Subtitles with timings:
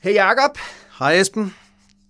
[0.00, 0.58] Hey Jacob,
[0.98, 1.54] Hej Esben.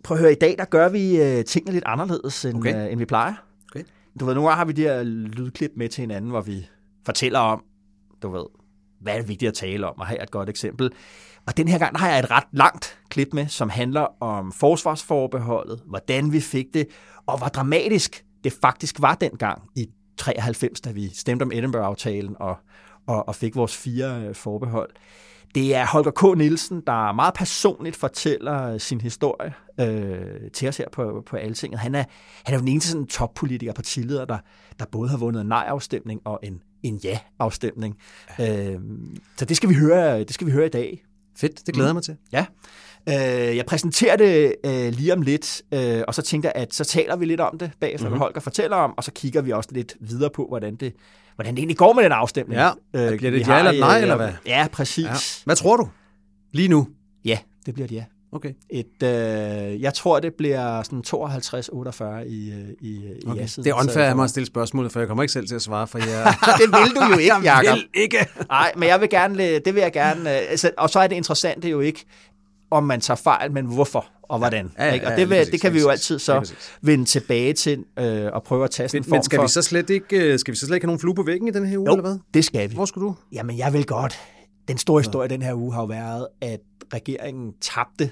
[0.04, 2.86] prøv at høre, i dag der gør vi øh, tingene lidt anderledes, end, Okay.
[2.86, 3.34] øh, end vi plejer.
[3.72, 3.84] Okay.
[4.20, 6.68] Du ved, gange har vi de her lydklip med til hinanden, hvor vi
[7.06, 7.62] fortæller om,
[8.22, 8.44] du ved,
[9.00, 10.90] hvad er vigtigt at tale om, og her er et godt eksempel.
[11.46, 14.52] Og den her gang der har jeg et ret langt klip med, som handler om
[14.52, 16.86] forsvarsforbeholdet, hvordan vi fik det,
[17.26, 22.56] og hvor dramatisk det faktisk var dengang i 93, da vi stemte om Edinburgh-aftalen og,
[23.06, 24.90] og, og fik vores fire øh, forbehold.
[25.54, 26.38] Det er Holger K.
[26.38, 31.80] Nielsen, der meget personligt fortæller øh, sin historie øh, til os her på, på Altinget.
[31.80, 32.04] Han er,
[32.44, 34.38] han er jo den eneste sådan, toppolitiker og partileder, der,
[34.78, 37.96] der både har vundet en nej-afstemning og en, en ja-afstemning.
[38.40, 38.78] Øh,
[39.36, 41.04] så det skal, vi høre, det skal vi høre i dag.
[41.36, 42.16] Fedt, det glæder jeg mig til.
[42.32, 42.46] Ja.
[43.08, 46.84] Øh, jeg præsenterer det øh, lige om lidt, øh, og så tænker jeg, at så
[46.84, 48.18] taler vi lidt om det bagefter, mm-hmm.
[48.18, 50.94] hvad Holger fortæller om, og så kigger vi også lidt videre på, hvordan det,
[51.38, 52.60] hvordan det egentlig går med den afstemning.
[52.60, 52.70] Ja.
[52.92, 54.32] Bliver det et ja eller i, nej, øh, eller hvad?
[54.46, 55.04] Ja, præcis.
[55.04, 55.12] Ja.
[55.44, 55.88] Hvad tror du?
[56.52, 56.88] Lige nu?
[57.24, 58.04] ja det bliver det ja.
[58.32, 58.52] Okay.
[58.70, 63.40] Et, øh, jeg tror, det bliver sådan 52-48 i, øh, i, i okay.
[63.40, 63.64] ja-siden.
[63.64, 65.62] Det er unfair af mig at stille spørgsmålet, for jeg kommer ikke selv til at
[65.62, 66.34] svare, for jeg...
[66.60, 67.76] det vil du jo ikke, jeg Jacob.
[67.76, 68.26] vil ikke.
[68.48, 71.16] Nej, men jeg vil gerne, det vil jeg gerne, øh, altså, og så er det
[71.16, 72.04] interessante jo ikke,
[72.70, 74.72] om man tager fejl, men hvorfor og hvordan.
[74.78, 75.06] Ja, ja, ikke?
[75.06, 76.52] Og ja, det, vil, præcis, det kan vi jo altid så
[76.82, 79.42] vende tilbage til øh, og prøve at tage sådan Men, en form men skal for...
[79.42, 81.50] vi så slet ikke, skal vi så slet ikke have nogen flue på væggen i
[81.50, 82.18] den her uge, Jo, eller hvad?
[82.34, 82.74] det skal vi.
[82.74, 83.14] Hvor skal du?
[83.32, 84.18] Jamen, jeg vil godt.
[84.68, 86.60] Den store historie den her uge har jo været, at
[86.94, 88.10] regeringen tabte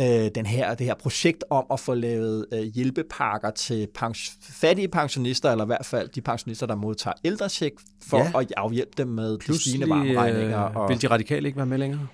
[0.00, 4.88] øh, den her, det her projekt om at få lavet øh, hjælpepakker til pens- fattige
[4.88, 7.74] pensionister, eller i hvert fald de pensionister, der modtager ældrecheck,
[8.08, 8.40] for Ja.
[8.40, 10.82] at afhjælpe dem med de Pludselig stigende varmeregninger.
[10.82, 12.06] øh, vil de radikale ikke være med længere?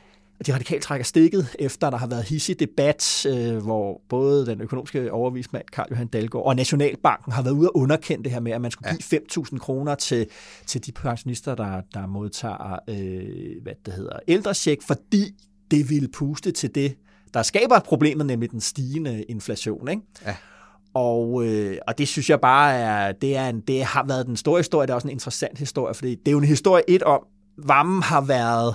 [0.47, 5.13] De radikale trækker stikket, efter der har været hissig debat, øh, hvor både den økonomiske
[5.13, 8.61] overvismand Karl Johan Dalgaard og Nationalbanken har været ude og underkende det her med, at
[8.61, 9.21] man skulle give
[9.53, 10.27] 5.000 kroner til,
[10.67, 15.35] til de pensionister, der, der modtager øh, hvad det hedder, ældrecheck, fordi
[15.71, 16.97] det ville puste til det,
[17.35, 19.89] der skaber problemet, nemlig den stigende inflation.
[19.89, 20.03] Ikke?
[20.27, 20.37] Ja.
[20.95, 24.37] Og, øh, og det synes jeg bare er, det, er en, det har været den
[24.37, 27.03] store historie, det er også en interessant historie, fordi det er jo en historie et
[27.03, 27.21] om,
[27.59, 28.75] Vammen har været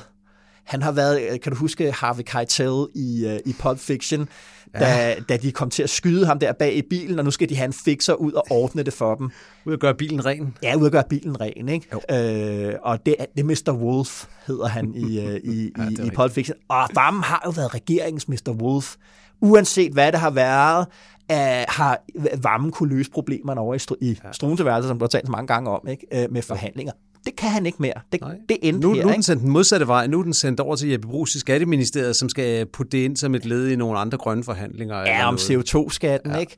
[0.63, 4.29] han har været, øh, kan du huske Harvey Keitel i, uh, i Pulp Fiction,
[4.73, 5.15] da, ja.
[5.29, 7.55] da de kom til at skyde ham der bag i bilen, og nu skal de
[7.55, 9.29] have en fixer ud og ordne det for dem.
[9.65, 10.57] Ud at gøre bilen ren?
[10.63, 12.69] Ja, ud at gøre bilen ren, ikke?
[12.69, 13.73] Øh, og det, det er Mr.
[13.73, 16.57] Wolf, hedder han i, uh, i, Ja, i, i Pulp Fiction.
[16.69, 18.51] Og Vammen har jo været regeringens Mr.
[18.61, 18.95] Wolf.
[19.41, 20.87] Uanset hvad det har været,
[21.31, 22.01] uh, har
[22.43, 24.31] Vammen kunne løse problemerne over i, stru- i ja.
[24.31, 26.25] Som du har talt så mange gange om, ikke?
[26.25, 26.93] Uh, med forhandlinger.
[27.25, 27.93] Det kan han ikke mere.
[28.11, 28.35] Det, Nej.
[28.49, 30.07] det endte Nu, her, nu er den sendt den modsatte vej.
[30.07, 33.17] Nu er den sendt over til Jeppe Brugs i Skatteministeriet, som skal putte det ind
[33.17, 34.95] som et led i nogle andre grønne forhandlinger.
[35.01, 35.73] eller Ja, om noget.
[35.75, 36.55] CO2-skatten, Ja, ikke?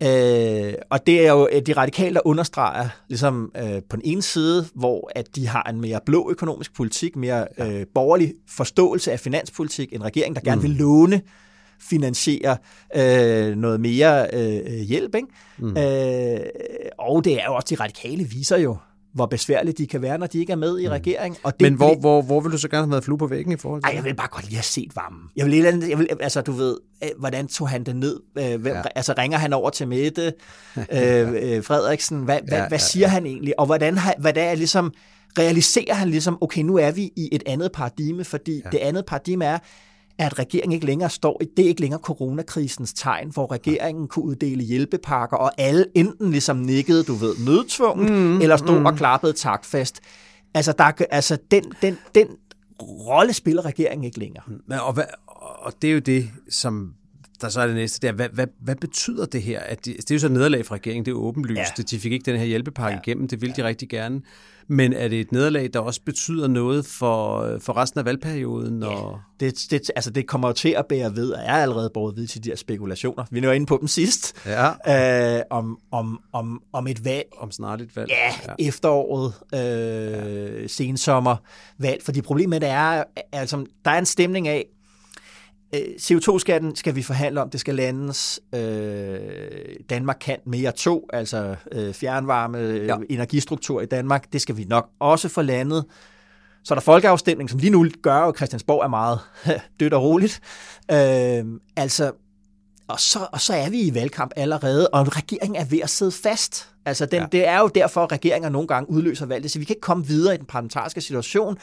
[0.00, 4.22] ja, Øh, og det er jo de radikale, der understreger ligesom øh, på den ene
[4.22, 9.20] side, hvor at de har en mere blå økonomisk politik, mere øh, borgerlig forståelse af
[9.20, 10.62] finanspolitik, en regering, der gerne Mm.
[10.62, 11.20] vil låne
[11.80, 12.56] finansiere
[12.96, 15.14] øh, noget mere øh, hjælp.
[15.14, 15.28] Ikke?
[15.58, 15.76] Mm.
[15.76, 16.40] Øh,
[16.98, 18.76] og det er jo også, de radikale viser jo,
[19.14, 21.38] hvor besværligt de kan være, når de ikke er med i regeringen.
[21.42, 23.52] Og det Men hvor, hvor, hvor vil du så gerne have været flue på væggen
[23.52, 25.20] i forhold til ej, jeg vil bare godt lige have set varmen.
[25.36, 28.20] Jeg vil, andet- jeg vil, altså, du ved, øh, hvordan tog han det ned?
[28.38, 28.76] Øh, Hvem, Ja.
[28.78, 28.82] ja.
[28.94, 30.22] Altså, ringer han over til Mette
[30.76, 30.84] øh,
[31.56, 32.18] øh, Frederiksen?
[32.22, 33.60] Hvad, hvad, Ja, ja, hvad ja, siger han egentlig?
[33.60, 34.92] Og hvordan, hvad det er ligesom,
[35.38, 38.70] realiserer han ligesom, okay, nu er vi i et andet paradigme, fordi ja.
[38.70, 39.58] det andet paradigme er,
[40.26, 44.24] at regeringen ikke længere står i, det er ikke længere coronakrisens tegn, hvor regeringen kunne
[44.24, 48.86] uddele hjælpepakker, og alle enten ligesom nikkede, du ved, nødtvunget, mm, eller stod mm.
[48.86, 50.00] og klappede taktfast.
[50.54, 52.26] Altså, der, er- altså den, den, den
[52.80, 54.44] rolle spiller regeringen ikke længere.
[54.68, 55.04] Men, og, hvad,
[55.62, 56.94] og det er jo det, som
[57.40, 58.12] der så er det næste der.
[58.12, 59.60] Hvad, hvad, hvad betyder det her?
[59.60, 61.58] At de, det er jo så nederlag for regeringen, det er åbenlyst.
[61.58, 61.64] Ja.
[61.78, 61.82] Ja.
[61.82, 63.00] De fik ikke den her hjælpepakke ja.
[63.06, 64.20] igennem, det ville de rigtig gerne.
[64.68, 68.82] Men er det et nederlag, der også betyder noget for, for resten af valgperioden?
[68.82, 69.20] Og...
[69.40, 72.26] Det, det, altså det kommer jo til at bære ved, og er allerede båret ved
[72.26, 73.24] til de her spekulationer.
[73.30, 74.46] Vi jo inde på dem sidst.
[74.46, 75.36] Ja.
[75.38, 78.10] Øh, om, om, om, om et valg, Om snarligt valg.
[78.10, 78.68] ja, ja.
[78.68, 80.66] efteråret, øh, ja.
[80.66, 81.36] sensommer
[81.78, 82.02] valg.
[82.02, 84.66] Fordi problemet er, altså, der er en stemning af,
[85.74, 88.40] CO2-skatten skal vi forhandle om, det skal landes.
[88.54, 89.18] Øh,
[89.90, 92.84] Danmark kan mere to, altså øh, fjernvarme, ja.
[92.84, 92.96] Ja.
[93.10, 95.84] energistruktur i Danmark, det skal vi nok også få landet.
[96.64, 99.18] Så er der folkeafstemning, som lige nu gør, at Christiansborg er meget
[99.80, 100.40] dødt og roligt.
[100.90, 101.44] Øh,
[101.76, 102.12] altså,
[102.88, 106.12] og så, og så er vi i valgkamp allerede, og regeringen er ved at sidde
[106.12, 106.68] fast.
[106.84, 107.26] Altså, den, ja.
[107.32, 110.06] det er jo derfor, at regeringer nogle gange udløser valget, så vi kan ikke komme
[110.06, 111.58] videre i den parlamentariske situation.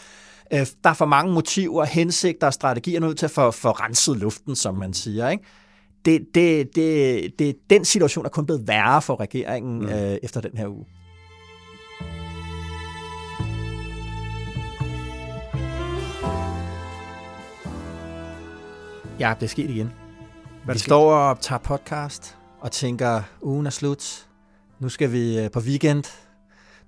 [0.54, 4.18] Øh, der er for mange motiver, hensigter og strategier nødt til at få, få renset
[4.18, 5.30] luften, som man siger.
[5.30, 5.44] Ikke?
[6.06, 9.90] Det, det, det, det, den situation er kun blevet værre for regeringen mm.
[9.90, 10.86] øh, efter den her uge.
[19.20, 19.92] Ja, det er sket igen.
[20.66, 24.28] Hvad vi står og optager podcast og tænker, ugen er slut.
[24.80, 26.29] Nu skal vi øh, på weekend.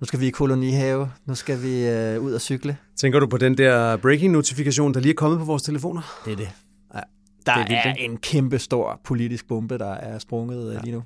[0.01, 1.12] Nu skal vi i kolonihave.
[1.25, 2.77] Nu skal vi øh, ud og cykle.
[2.95, 6.21] Tænker du på den der breaking-notifikation, der lige er kommet på vores telefoner?
[6.25, 6.50] Det er det.
[6.94, 7.00] Ja,
[7.45, 10.80] der det er, vildt, er en kæmpe stor politisk bombe, der er sprunget øh, ja.
[10.83, 11.03] lige nu.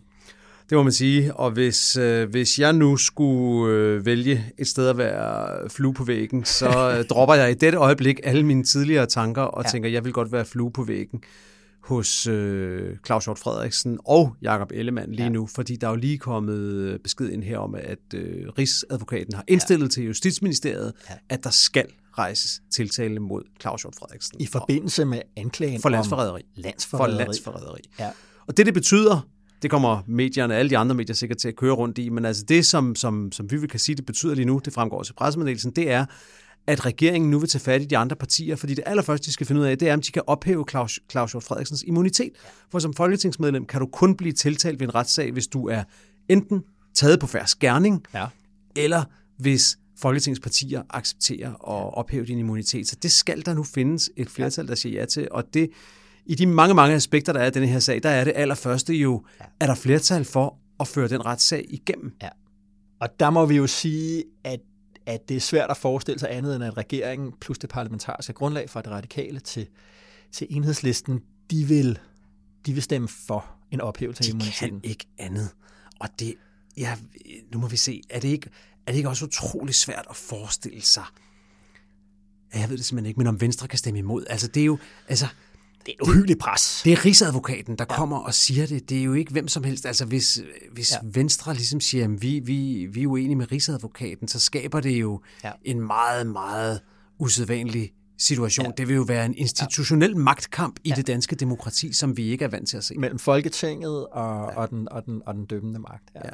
[0.70, 1.34] Det må man sige.
[1.34, 6.04] Og hvis, øh, hvis jeg nu skulle øh, vælge et sted at være flue på
[6.04, 9.70] væggen, så øh, dropper jeg i dette øjeblik alle mine tidligere tanker og ja.
[9.70, 11.24] tænker, jeg vil godt være flue på væggen
[11.86, 15.30] hos øh, Claus Hjort Frederiksen og Jakob Ellemann lige ja.
[15.30, 19.44] nu, fordi der er jo lige kommet besked ind her om, at øh, Rigsadvokaten har
[19.48, 19.90] indstillet ja.
[19.90, 21.16] til Justitsministeriet, ja.
[21.30, 21.86] at der skal
[22.18, 24.42] rejses tiltale mod Claus Hjort Frederiksen.
[24.42, 26.42] I forbindelse med anklagen for landsforræderi.
[26.56, 27.12] landsforræderi.
[27.12, 27.82] For landsforræderi.
[28.00, 28.10] Ja.
[28.48, 29.28] Og det, det betyder,
[29.62, 32.44] det kommer medierne, alle de andre medier sikkert til at køre rundt i, men altså
[32.48, 35.12] det, som, som, som vi vil kan sige, det betyder lige nu, det fremgår også
[35.12, 36.06] i pressemeddelelsen, det er,
[36.68, 39.48] at regeringen nu vil tage fat i de andre partier, fordi det allerførste, de skal
[39.48, 42.32] finde ud af, det er, om de kan ophæve Claus, Claus Hjort Frederiksens immunitet.
[42.72, 45.84] For som folketingsmedlem kan du kun blive tiltalt ved en retssag, hvis du er
[46.30, 46.64] enten
[46.94, 48.28] taget på færre skærning, ja.
[48.76, 49.04] eller
[49.38, 52.88] hvis Folketingets partier accepterer at ophæve din immunitet.
[52.88, 55.70] Så det skal der nu findes et flertal, der siger ja til, og det
[56.26, 58.94] i de mange, mange aspekter, der er i denne her sag, der er det allerførste
[58.94, 59.46] jo, ja.
[59.60, 62.14] er der flertal for at føre den retssag igennem.
[62.22, 62.30] Ja.
[63.00, 64.60] Og der må vi jo sige, at
[65.06, 68.70] at det er svært at forestille sig andet end, at regeringen plus det parlamentariske grundlag
[68.70, 69.68] fra det radikale til,
[70.32, 71.22] til enhedslisten,
[71.52, 72.00] de vil,
[72.66, 74.76] de vil stemme for en ophævelse af immuniteten.
[74.76, 75.50] De kan ikke andet.
[76.00, 76.36] Og det,
[76.78, 76.98] ja,
[77.52, 78.50] nu må vi se, er det ikke,
[78.88, 81.04] er det ikke også utrolig svært at forestille sig,
[82.54, 84.26] jeg ved det simpelthen ikke, men om Venstre kan stemme imod.
[84.30, 85.28] Altså, det er jo, altså,
[85.86, 86.82] det er et uhyggeligt pres.
[86.84, 87.96] Det er Rigsadvokaten, der ja.
[87.96, 88.90] kommer og siger det.
[88.90, 89.86] Det er jo ikke hvem som helst.
[89.86, 90.42] Altså hvis,
[90.72, 90.98] hvis ja.
[91.04, 95.22] Venstre ligesom siger, at vi, vi, vi er uenige med Rigsadvokaten, så skaber det jo
[95.44, 95.52] ja.
[95.64, 96.80] en meget, meget
[97.20, 98.66] usædvanlig situation.
[98.66, 98.72] Ja.
[98.78, 100.18] Det vil jo være en institutionel ja.
[100.18, 100.96] magtkamp i ja.
[100.96, 102.96] det danske demokrati, som vi ikke er vant til at se.
[102.96, 104.60] Mellem Folketinget og, ja.
[104.62, 106.04] og, den, og, den, og den dømmende magt.
[106.16, 106.22] Ja.
[106.24, 106.30] Ja.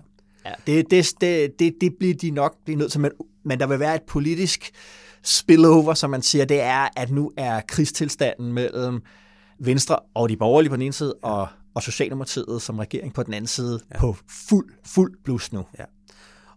[0.45, 3.11] Ja, det, det, det, det, det bliver de nok blive nødt til, men,
[3.43, 4.71] men der vil være et politisk
[5.23, 9.01] spillover, som man siger, det er, at nu er krigstilstanden mellem
[9.63, 13.33] Venstre og de borgerlige på den ene side, og, og Socialdemokratiet som regering på den
[13.33, 13.99] anden side ja.
[13.99, 14.15] på
[14.49, 15.65] fuld, fuld blus nu.
[15.79, 15.83] Ja.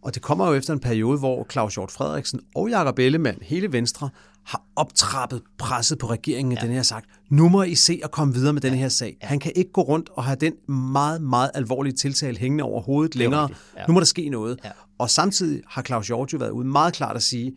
[0.03, 3.73] Og det kommer jo efter en periode, hvor Claus Hjort Frederiksen og Jakob Ellemann, hele
[3.73, 4.11] Venstre,
[4.45, 6.61] har optrappet presset på regeringen, ja.
[6.61, 8.69] den her sagt, nu må I se at komme videre med ja.
[8.69, 9.17] denne her sag.
[9.23, 9.27] Ja.
[9.27, 13.17] Han kan ikke gå rundt og have den meget, meget alvorlige tiltale hængende over hovedet
[13.17, 13.49] længere.
[13.77, 13.87] Ja.
[13.87, 14.59] Nu må der ske noget.
[14.65, 14.71] Ja.
[14.99, 17.55] Og samtidig har Claus Hjort jo været ude meget klart at sige, at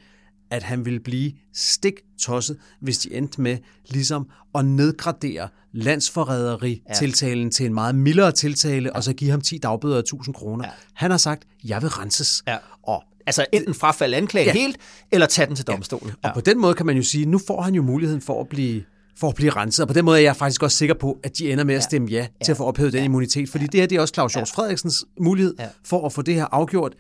[0.64, 3.58] han ville blive stik tosset, hvis de endte med
[3.90, 7.52] ligesom at nedgradere landsforræderi-tiltalen ja.
[7.52, 8.96] til en meget mildere tiltale, ja.
[8.96, 10.66] og så give ham 10 dagbøder af 1000 kroner.
[10.66, 10.72] Ja.
[10.94, 12.44] Han har sagt, jeg vil renses.
[12.48, 12.58] Ja.
[12.84, 14.54] Og Altså enten frafalde anklagen ja.
[14.54, 14.78] helt,
[15.12, 16.12] eller tage den til domstolen.
[16.24, 16.30] Ja.
[16.30, 18.48] Og på den måde kan man jo sige, nu får han jo muligheden for at
[18.50, 18.84] blive
[19.20, 19.84] for at blive renset.
[19.84, 21.84] Og på den måde er jeg faktisk også sikker på, at de ender med at
[21.84, 22.28] stemme ja, ja.
[22.46, 23.06] til at få ophævet den ja.
[23.06, 23.50] immunitet.
[23.50, 23.68] Fordi ja.
[23.68, 24.62] det her det er også Claus Hjort ja.
[24.62, 25.68] Frederiksens mulighed ja.
[25.86, 26.94] for at få det her afgjort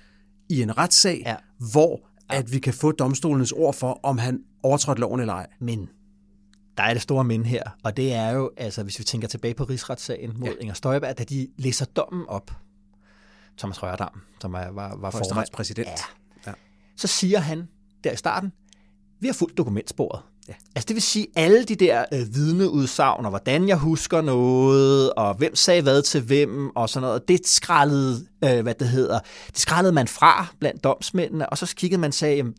[0.49, 1.35] i en retssag, ja.
[1.71, 5.47] hvor at vi kan få domstolens ord for, om han overtrådte loven eller ej.
[5.59, 5.89] Men
[6.77, 9.53] der er det store men her, og det er jo, altså hvis vi tænker tilbage
[9.53, 10.53] på rigsretssagen mod ja.
[10.59, 12.51] Inger Støjberg, da de læser dommen op,
[13.57, 15.87] Thomas Rørdam, som var, var, var formand, præsident.
[15.87, 15.93] Ja.
[16.47, 16.53] Ja.
[16.95, 17.67] så siger han
[18.03, 18.51] der i starten,
[19.19, 20.21] vi har fuldt dokumentsporet.
[20.47, 20.53] Ja.
[20.75, 25.35] Altså det vil sige, alle de der øh, vidneudsagn, og hvordan jeg husker noget, og
[25.35, 29.59] hvem sagde hvad til hvem, og sådan noget, det skrællede, øh, hvad det hedder, det
[29.59, 32.55] skrællede man fra blandt domsmændene, og så kiggede man og sagde, jamen,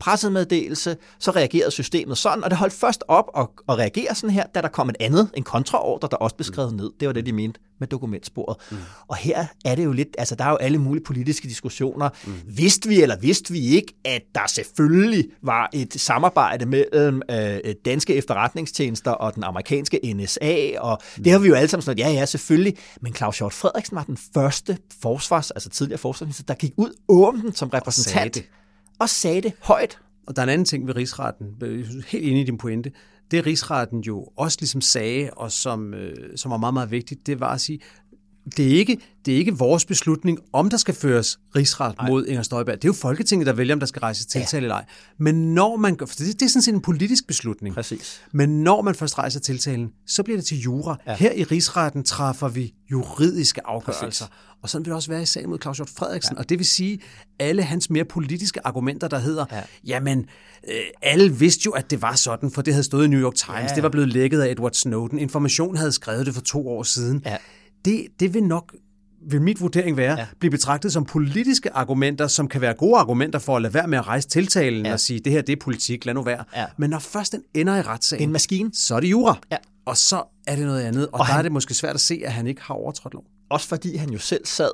[0.00, 4.46] pressemeddelelse, så reagerede systemet sådan, og det holdt først op at, at reagere sådan her,
[4.54, 6.76] da der kom et andet, en kontraordre, der også blev skrevet mm.
[6.76, 6.90] ned.
[7.00, 8.56] Det var det, de mente med dokumentsporet.
[8.70, 8.76] Mm.
[9.08, 12.08] Og her er det jo lidt, altså der er jo alle mulige politiske diskussioner.
[12.26, 12.32] Mm.
[12.46, 18.14] Vidste vi eller vidste vi ikke, at der selvfølgelig var et samarbejde mellem øh, danske
[18.14, 21.22] efterretningstjenester og den amerikanske NSA, og mm.
[21.22, 24.04] det har vi jo alle sammen sådan, ja ja, selvfølgelig, men Claus Hjort Frederiksen var
[24.04, 28.38] den første forsvars, altså tidligere forsvarsminister, der gik ud åbent som repræsentant
[28.98, 29.98] og sagde det højt.
[30.26, 31.46] Og der er en anden ting ved rigsretten,
[32.06, 32.92] helt enig i din pointe,
[33.30, 37.40] det rigsretten jo også ligesom sagde, og som, øh, som var meget, meget vigtigt, det
[37.40, 37.78] var at sige,
[38.56, 42.10] det er, ikke, det er ikke vores beslutning, om der skal føres rigsret Nej.
[42.10, 42.74] mod Inger Støjberg.
[42.74, 44.64] Det er jo Folketinget, der vælger, om der skal rejses tiltale ja.
[44.64, 44.84] eller ej.
[45.18, 47.74] Men når man gør, for det, det er sådan set en politisk beslutning.
[47.74, 48.20] Præcis.
[48.32, 50.96] Men når man først rejser tiltalen, så bliver det til jura.
[51.06, 51.16] Ja.
[51.16, 54.26] Her i rigsretten træffer vi juridiske afgørelser.
[54.26, 54.38] Præcis.
[54.62, 56.34] Og sådan vil det også være i sagen mod Claus Hjort Frederiksen.
[56.34, 56.38] Ja.
[56.38, 57.00] Og det vil sige,
[57.38, 59.60] alle hans mere politiske argumenter, der hedder, ja.
[59.86, 60.26] jamen,
[60.68, 63.34] øh, alle vidste jo, at det var sådan, for det havde stået i New York
[63.34, 63.70] Times.
[63.70, 63.74] Ja.
[63.74, 65.18] Det var blevet lækket af Edward Snowden.
[65.18, 67.22] Information havde skrevet det for to år siden.
[67.26, 67.36] Ja.
[67.84, 68.74] Det, det vil nok
[69.30, 70.26] vil mit vurdering være, ja.
[70.40, 73.98] blive betragtet som politiske argumenter, som kan være gode argumenter for at lade være med
[73.98, 74.92] at rejse tiltalen ja.
[74.92, 76.44] og sige, det her det er politik, lad nu være.
[76.56, 76.64] Ja.
[76.76, 79.38] Men når først den ender i retssagen, en maskine, så er det jura.
[79.52, 79.56] Ja.
[79.86, 82.00] Og så er det noget andet, og, og der han, er det måske svært at
[82.00, 83.24] se, at han ikke har overtrådt lov.
[83.50, 84.70] Også fordi han jo selv sad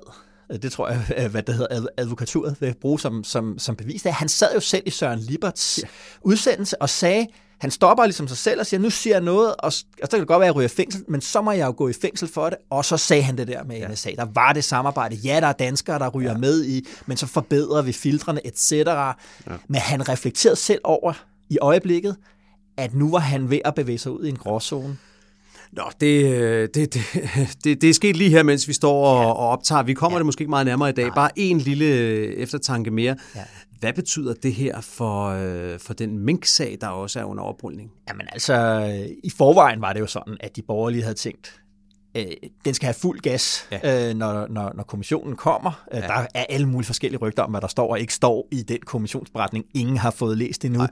[0.62, 4.02] det tror jeg, hvad det hedder, advokaturet vil bruge som, som, som bevis.
[4.02, 5.88] Han sad jo selv i Søren Liberts ja.
[6.22, 7.26] udsendelse og sagde,
[7.60, 10.20] han stopper ligesom sig selv og siger, nu siger jeg noget, og, og så kan
[10.20, 11.92] det godt være, at jeg ryger i fængsel, men så må jeg jo gå i
[11.92, 12.58] fængsel for det.
[12.70, 13.88] Og så sagde han det der med ja.
[13.88, 14.10] NSA.
[14.16, 15.16] Der var det samarbejde.
[15.16, 16.38] Ja, der er danskere, der ryger ja.
[16.38, 18.72] med i, men så forbedrer vi filtrene, etc.
[18.72, 19.12] Ja.
[19.68, 21.12] Men han reflekterede selv over
[21.50, 22.16] i øjeblikket,
[22.76, 24.96] at nu var han ved at bevæge sig ud i en gråzone.
[25.72, 27.02] Nå, det, det, det,
[27.64, 29.28] det, det er sket lige her, mens vi står og, ja.
[29.28, 29.82] og optager.
[29.82, 30.18] Vi kommer ja.
[30.18, 31.04] det måske ikke meget nærmere i dag.
[31.04, 31.14] Nej.
[31.14, 31.86] Bare en lille
[32.36, 33.16] eftertanke mere.
[33.36, 33.44] Ja.
[33.80, 37.90] Hvad betyder det her for, øh, for den mink-sag, der også er under oprulning?
[38.08, 38.84] Jamen altså,
[39.24, 41.60] i forvejen var det jo sådan, at de borgerlige havde tænkt,
[42.14, 42.24] øh,
[42.64, 44.08] den skal have fuld gas, ja.
[44.08, 45.84] øh, når, når, når kommissionen kommer.
[45.92, 46.06] Øh, ja.
[46.06, 48.78] Der er alle mulige forskellige rygter om, hvad der står og ikke står i den
[48.86, 49.64] kommissionsberetning.
[49.74, 50.78] Ingen har fået læst endnu.
[50.78, 50.90] Nej.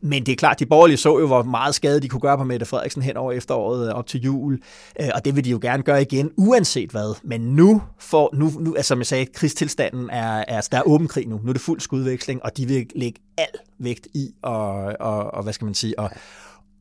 [0.00, 2.44] Men det er klart, de borgerlige så jo, hvor meget skade de kunne gøre på
[2.44, 4.60] Mette Frederiksen hen over efteråret øh, op til jul.
[5.00, 7.14] Øh, og det vil de jo gerne gøre igen, uanset hvad.
[7.22, 11.08] Men nu, for, nu, nu altså, som jeg sagde, krigstilstanden er, er, der er åben
[11.08, 11.40] krig nu.
[11.42, 13.46] Nu er det fuld skudveksling, og de vil lægge al
[13.78, 16.10] vægt i og, og, og hvad skal man sige, og,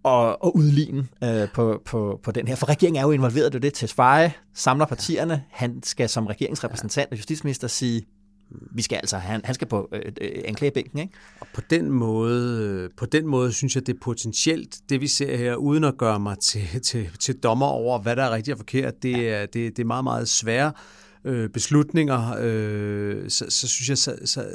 [0.04, 2.56] og, og udligne øh, på, på, på den her.
[2.56, 3.74] For regeringen er jo involveret i det.
[3.74, 5.44] Tesfaye samler partierne.
[5.52, 8.06] Han skal som regeringsrepræsentant og justitsminister sige,
[8.72, 11.00] vi skal altså, han, han skal på øh, øh, anklagebænken.
[11.00, 11.14] Ikke?
[11.40, 15.08] Og på den, måde, øh, på den måde synes jeg, det er potentielt, det vi
[15.08, 18.54] ser her, uden at gøre mig til, til, til dommer over, hvad der er rigtigt
[18.54, 19.18] og forkert, det, ja.
[19.18, 20.72] er, det, det er meget, meget svære
[21.26, 22.36] øh, beslutninger.
[22.40, 24.50] Øh, så, så synes jeg, så, så,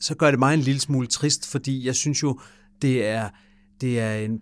[0.00, 2.40] så gør det mig en lille smule trist, fordi jeg synes jo,
[2.82, 3.28] det er,
[3.80, 4.40] det er en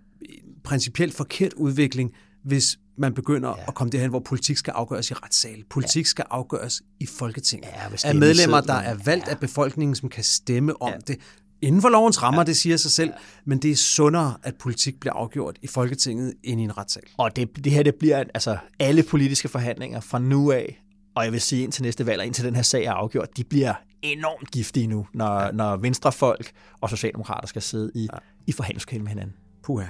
[0.64, 2.12] principielt forkert udvikling,
[2.44, 3.64] hvis man begynder ja.
[3.68, 5.64] at komme derhen, hvor politik skal afgøres i retssal.
[5.70, 6.08] Politik ja.
[6.08, 7.68] skal afgøres i Folketinget.
[7.68, 9.30] Ja, af medlemmer, der er valgt ja.
[9.30, 10.98] af befolkningen, som kan stemme om ja.
[11.06, 11.20] det.
[11.62, 12.44] Inden for lovens rammer, ja.
[12.44, 13.12] det siger sig selv,
[13.44, 17.02] men det er sundere, at politik bliver afgjort i Folketinget end i en retssal.
[17.16, 20.82] Og det, det her, det bliver altså alle politiske forhandlinger fra nu af,
[21.14, 23.44] og jeg vil sige indtil næste valg, og indtil den her sag er afgjort, de
[23.44, 25.50] bliver enormt giftige nu, når, ja.
[25.50, 28.18] når venstrefolk og socialdemokrater skal sidde i, ja.
[28.46, 29.34] i forhandlingskæld med hinanden.
[29.62, 29.84] Puha.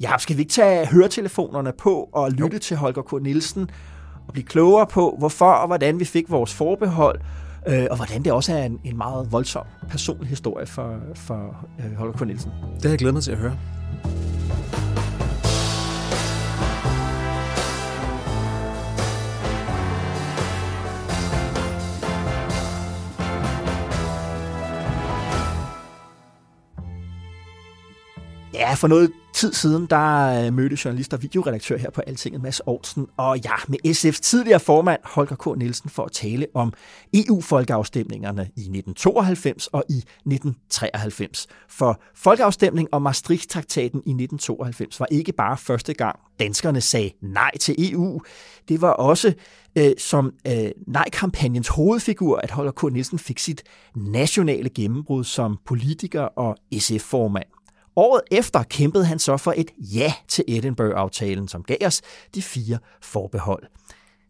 [0.00, 2.58] Ja, skal vi ikke tage høretelefonerne på og lytte jo.
[2.58, 3.22] til Holger K.
[3.22, 3.70] Nielsen
[4.26, 7.20] og blive klogere på, hvorfor og hvordan vi fik vores forbehold,
[7.68, 11.96] øh, og hvordan det også er en, en meget voldsom personlig historie for, for øh,
[11.96, 12.26] Holger K.
[12.26, 12.50] Nielsen.
[12.74, 13.56] Det har jeg glædet mig til at høre.
[28.82, 33.06] For noget tid siden, der øh, mødte journalist og videoredaktør her på Altinget, Mads Aarhusen,
[33.16, 35.58] og ja, med SF's tidligere formand, Holger K.
[35.58, 36.72] Nielsen, for at tale om
[37.14, 41.46] EU-folkeafstemningerne i 1992 og i 1993.
[41.68, 47.92] For folkeafstemning om Maastricht-traktaten i 1992 var ikke bare første gang, danskerne sagde nej til
[47.92, 48.20] EU.
[48.68, 49.32] Det var også
[49.78, 52.92] øh, som øh, nej-kampagnens hovedfigur, at Holger K.
[52.92, 53.62] Nielsen fik sit
[53.96, 57.61] nationale gennembrud som politiker og SF-formand.
[57.96, 62.02] Året efter kæmpede han så for et ja til Edinburgh-aftalen, som gav os
[62.34, 63.62] de fire forbehold.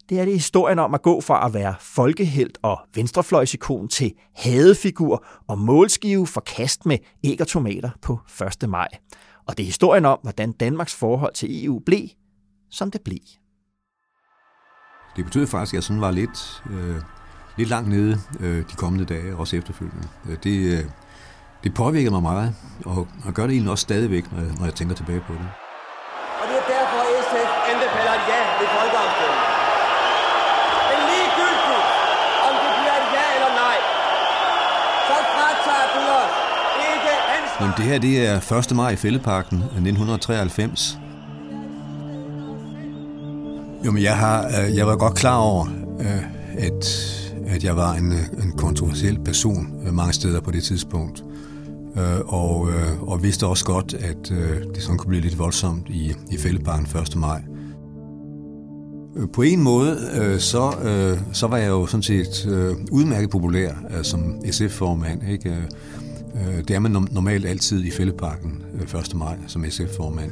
[0.09, 5.25] Det er det historien om at gå fra at være folkehelt og venstrefløjsikon til hadefigur
[5.49, 8.19] og målskive for kast med æg og tomater på
[8.63, 8.69] 1.
[8.69, 8.89] maj.
[9.49, 12.09] Og det er historien om, hvordan Danmarks forhold til EU blev,
[12.71, 13.19] som det blev.
[15.17, 17.03] Det betød faktisk, at jeg sådan var lidt, øh,
[17.57, 20.09] lidt langt nede øh, de kommende dage, også efterfølgende.
[20.29, 20.85] Øh, det, øh,
[21.65, 22.55] det påvirker mig meget,
[22.87, 25.49] og, og gør det egentlig også stadigvæk, når jeg, når jeg tænker tilbage på det.
[26.41, 29.51] Og det er derfor, SF anbefaler ja ved folkeafstemningen.
[30.91, 31.87] Men ligegyldigt,
[32.47, 33.79] om det bliver et ja eller nej,
[35.09, 36.35] så fratager du os
[36.91, 37.59] ikke ansvar.
[37.61, 38.37] Jamen, det her det er
[38.71, 38.77] 1.
[38.77, 40.99] maj i Fælleparken 1993.
[43.85, 45.67] Jo, men jeg, har, øh, jeg var godt klar over,
[46.01, 46.23] øh,
[46.67, 46.85] at,
[47.47, 51.25] at jeg var en, en kontroversiel person øh, mange steder på det tidspunkt
[51.97, 55.89] øh, og, øh, og vidste også godt, at øh, det sådan kunne blive lidt voldsomt
[55.89, 57.17] i, i fældeparken 1.
[57.17, 57.43] maj.
[59.17, 63.31] Øh, på en måde, øh, så, øh, så var jeg jo sådan set øh, udmærket
[63.31, 65.29] populær øh, som SF-formand.
[65.31, 65.51] Ikke?
[65.51, 65.63] Øh,
[66.35, 69.15] øh, det er man normalt altid i fældeparken øh, 1.
[69.15, 70.31] maj som SF-formand.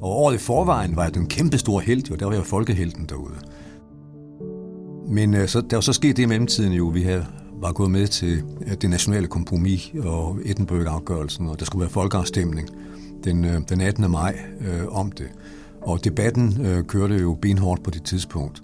[0.00, 3.06] Og året i forvejen var jeg den kæmpe store held, og der var jeg folkehelten
[3.06, 3.34] derude.
[5.08, 7.26] Men øh, så, der var så sket det i mellemtiden jo, vi havde,
[7.60, 12.68] var gået med til øh, det nationale kompromis og Edinburgh-afgørelsen, og der skulle være folkeafstemning
[13.24, 14.10] den, øh, den 18.
[14.10, 15.28] maj øh, om det.
[15.82, 18.62] Og debatten øh, kørte jo benhårdt på det tidspunkt.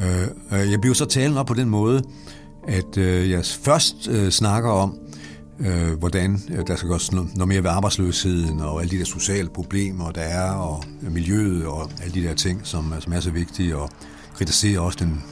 [0.00, 2.02] Øh, øh jeg blev så talen op på den måde,
[2.68, 4.98] at øh, jeg først øh, snakker om,
[5.60, 9.48] øh, hvordan øh, der skal gøres noget mere ved arbejdsløsheden og alle de der sociale
[9.48, 13.76] problemer, der er, og miljøet og alle de der ting, som, som er så vigtige,
[13.76, 13.90] og
[14.34, 15.22] kritiserer også den,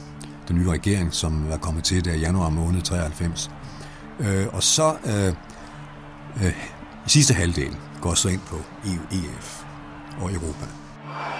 [0.47, 3.51] den nye regering, som er kommet til der i januar måned 93.
[4.19, 5.33] Øh, og så øh,
[6.45, 6.53] øh,
[7.05, 9.61] i sidste halvdel går så ind på EU, EF
[10.21, 10.65] og Europa.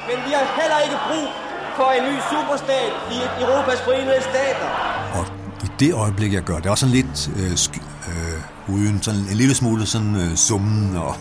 [0.07, 1.27] Men vi har heller ikke brug
[1.75, 4.67] for en ny superstat i Europas forenede stater.
[5.19, 5.25] Og
[5.63, 9.19] i det øjeblik, jeg gør, det er også sådan lidt øh, sk- øh, uden sådan
[9.19, 11.15] en lille smule sådan øh, summen og,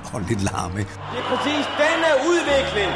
[0.14, 0.92] og lidt larm, ikke?
[1.12, 2.90] Det er præcis denne udvikling,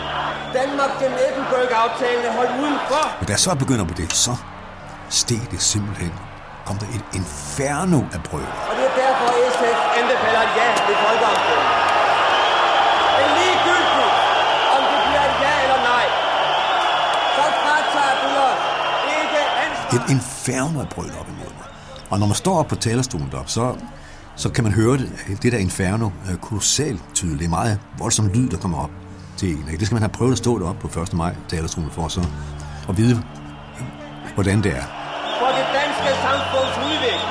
[0.59, 3.05] Danmark gennem Edinburgh-aftalen er holdt udenfor.
[3.19, 4.35] Men da jeg så begynder på det, så
[5.21, 6.13] steg det simpelthen.
[6.67, 8.49] Kom der et inferno af brød.
[8.71, 11.79] Og det er derfor, SF anbefaler ja ved folkeafstemningen.
[13.19, 14.15] Men ligegyldigt,
[14.77, 16.07] om det bliver et ja eller nej,
[17.37, 18.63] så fratager du os
[19.19, 19.97] ikke ansvar.
[19.97, 21.69] Et inferno af brød op imod mig.
[22.11, 23.65] Og når man står op på talerstolen deroppe, så,
[24.37, 27.39] så kan man høre det, det der inferno er kolossalt tydeligt.
[27.39, 28.91] Det er meget voldsom lyd, der kommer op
[29.37, 29.65] til en.
[29.79, 31.15] Det skal man have prøvet at stå deroppe på 1.
[31.15, 32.21] maj talerstolen for så
[32.89, 33.23] at vide,
[34.35, 34.85] hvordan det er.
[35.41, 37.23] For det danske samfunds udvikling.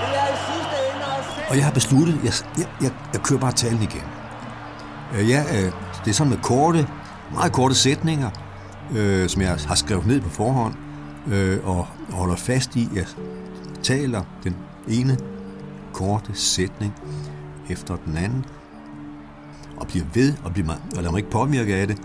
[0.00, 1.04] Det er i sidste ende
[1.34, 1.50] selv.
[1.50, 4.06] Og jeg har besluttet, jeg, jeg, jeg, jeg kører bare talen igen.
[5.14, 5.72] Øh, ja, øh,
[6.04, 6.88] det er sådan med korte,
[7.32, 8.30] meget korte sætninger,
[8.96, 10.74] øh, som jeg har skrevet ned på forhånd,
[11.26, 12.88] øh, og holder fast i.
[12.94, 13.04] Jeg
[13.82, 14.56] taler den
[14.88, 15.18] ene
[15.92, 16.92] korte sætning
[17.70, 18.44] efter den anden,
[19.76, 21.98] og bliver ved, og, bliver, og lader mig ikke påvirke af det.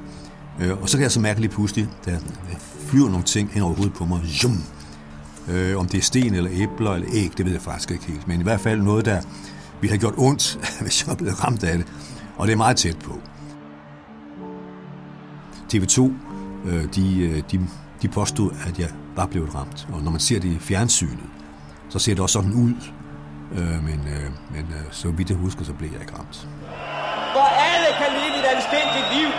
[0.59, 2.19] Øh, og så kan jeg så mærke lige pludselig, der
[2.79, 4.21] flyver nogle ting ind over hovedet på mig.
[4.43, 4.63] Jum!
[5.49, 8.27] Øh, om det er sten eller æbler eller æg, det ved jeg faktisk ikke helt.
[8.27, 9.21] Men i hvert fald noget, der
[9.81, 11.87] ville have gjort ondt, hvis jeg var blevet ramt af det.
[12.37, 13.19] Og det er meget tæt på.
[15.73, 16.11] TV2,
[16.65, 17.67] øh, de, øh, de,
[18.01, 19.87] de påstod, at jeg var blevet ramt.
[19.93, 21.29] Og når man ser det i fjernsynet,
[21.89, 22.73] så ser det også sådan ud.
[23.57, 26.37] Øh, men øh, men øh, så vidt jeg husker, så blev jeg ikke ramt.
[27.35, 29.29] Hvor alle kan leve et anstændigt liv,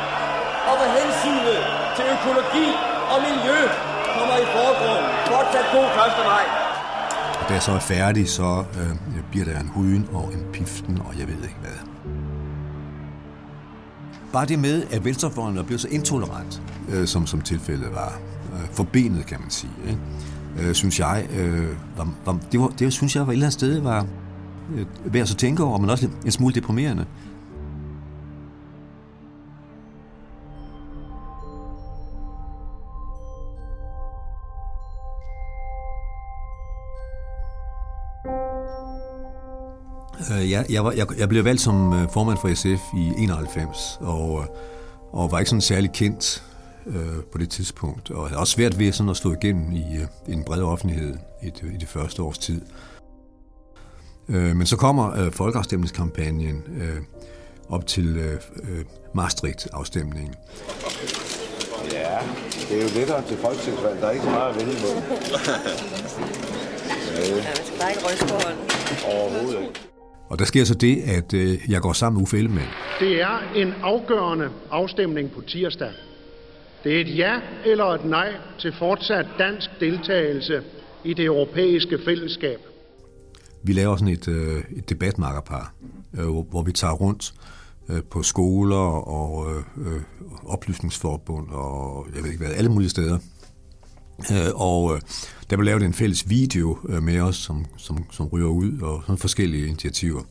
[0.69, 1.59] og hvor hensynet
[1.97, 2.69] til økologi
[3.13, 3.59] og miljø
[4.17, 5.09] kommer i forgrunden.
[5.33, 5.89] Fortsat god
[6.21, 6.27] 1.
[6.33, 6.45] maj.
[7.41, 8.93] Og da jeg så er færdig, så øh,
[9.31, 11.79] bliver der en huden og en piften, og jeg ved ikke hvad.
[14.33, 18.19] Bare det med, at venstrefløjen er blevet så intolerant, øh, som, som tilfældet var,
[18.55, 19.99] øh, forbenet kan man sige, ikke?
[20.61, 23.53] Øh, synes jeg, øh, var, var, det, var, det synes jeg var et eller andet
[23.53, 24.07] sted var
[24.75, 27.07] øh, værd at tænke over, men også lidt, en smule deprimerende.
[40.31, 43.99] Øh, Jeg, jeg, var, jeg, jeg blev valgt som øh, formand for SF i 91,
[44.01, 44.47] og, øh,
[45.13, 46.45] og var ikke sådan særlig kendt
[46.89, 50.07] øh, på det tidspunkt, og havde også svært ved sådan at slå igennem i, øh,
[50.29, 52.61] i en bred offentlighed i det, i det første års tid.
[54.29, 56.97] Øh, men så kommer øh, folkeafstemningskampagnen øh,
[57.69, 60.35] op til øh, øh, Maastricht-afstemningen.
[61.93, 62.19] Ja,
[62.69, 64.01] det er jo lettere til folketingsvalg.
[64.01, 64.87] Der er ikke så meget at vælge på.
[67.17, 68.65] Ja, man skal bare ikke ryste på hånden.
[69.07, 69.81] Overhovedet ikke.
[70.31, 72.69] Og der sker så det, at øh, jeg går sammen med Uffe Ellemann.
[73.01, 75.91] Det er en afgørende afstemning på tirsdag.
[76.85, 80.63] Det er et ja eller et nej til fortsat dansk deltagelse
[81.05, 82.59] i det europæiske fællesskab.
[83.63, 85.75] Vi laver sådan et, øh, et debatmarkerpar,
[86.19, 87.35] øh, hvor, vi tager rundt
[87.89, 90.01] øh, på skoler og øh, øh,
[90.47, 93.19] oplysningsforbund og jeg ved ikke hvad, alle mulige steder.
[94.33, 95.01] Øh, og øh,
[95.51, 99.03] der blev lavet en fælles video øh, med os, som, som, som ryger ud, og
[99.03, 100.23] sådan forskellige initiativer.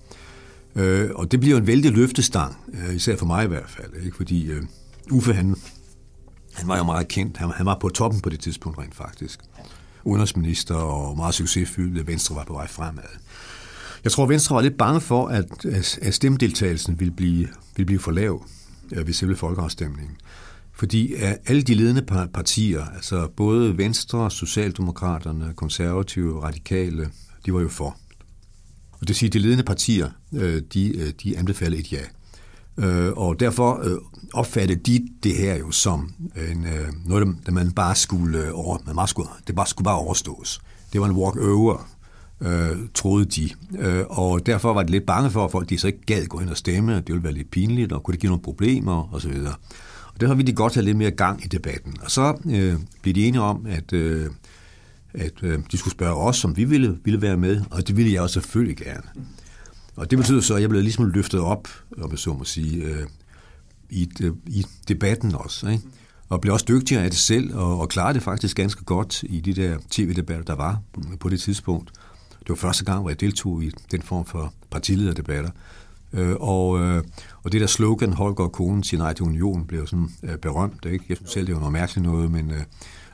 [0.76, 4.16] Øh, og det bliver en vældig løftestang, øh, især for mig i hvert fald, ikke?
[4.18, 4.64] fordi øh,
[5.12, 5.56] Uffe, han,
[6.58, 9.40] han var jo meget kendt, han, han var på toppen på det tidspunkt rent faktisk.
[10.04, 13.04] Udenrigsminister og meget succesfyldt, Venstre var på vej fremad.
[14.04, 15.66] Jeg tror, Venstre var lidt bange for, at,
[16.02, 18.46] at stemmedeltagelsen ville blive, ville blive for lav
[18.92, 20.18] øh, ved selve folkeafstemningen.
[20.74, 22.02] Fordi øh, alle de ledende
[22.34, 27.10] partier, altså både Venstre, Socialdemokraterne, Konservative, Radikale,
[27.46, 27.98] de var jo for.
[28.92, 32.02] Og det vil sige, at de ledende partier, øh, de, de anbefalede et ja.
[32.78, 33.98] Øh, og derfor øh,
[34.34, 38.50] opfattede de det her jo som øh, en, øh, noget, der man bare skulle øh,
[38.54, 40.62] over, man bare skulle, det bare skulle bare overstås.
[40.94, 41.90] Det var en walk over,
[42.42, 43.50] øh, troede de.
[43.80, 46.40] Øh, og derfor var det lidt bange for, at folk de så ikke gad gå
[46.40, 49.22] ind og stemme, det ville være lidt pinligt, og kunne det give nogle problemer, og
[49.22, 49.54] så videre.
[50.14, 51.94] Og derfor ville de godt have lidt mere gang i debatten.
[52.04, 54.30] Og så øh, blev de enige om, at, øh,
[55.14, 58.14] at øh, de skulle spørge os, om vi ville, ville være med, og det ville
[58.14, 59.04] jeg også selvfølgelig gerne.
[59.98, 61.68] Og det betyder så, at jeg blev ligesom løftet op,
[62.02, 63.08] om jeg så må sige, øh,
[63.90, 65.70] i, øh, i debatten også.
[65.70, 65.84] Ikke?
[66.30, 69.42] Og blev også dygtigere af det selv, og, og klarede det faktisk ganske godt i
[69.42, 70.82] de der tv-debatter, der var
[71.20, 71.92] på det tidspunkt.
[72.40, 75.50] Det var første gang, hvor jeg deltog i den form for partilederdebatter.
[76.14, 77.04] Øh, og, øh,
[77.44, 80.86] og det der slogan, Holger og konen siger nej til union, blev sådan øh, berømt.
[80.86, 81.06] Ikke?
[81.10, 82.52] Jeg synes selv, det var noget mærkeligt noget, men...
[82.52, 82.62] Øh,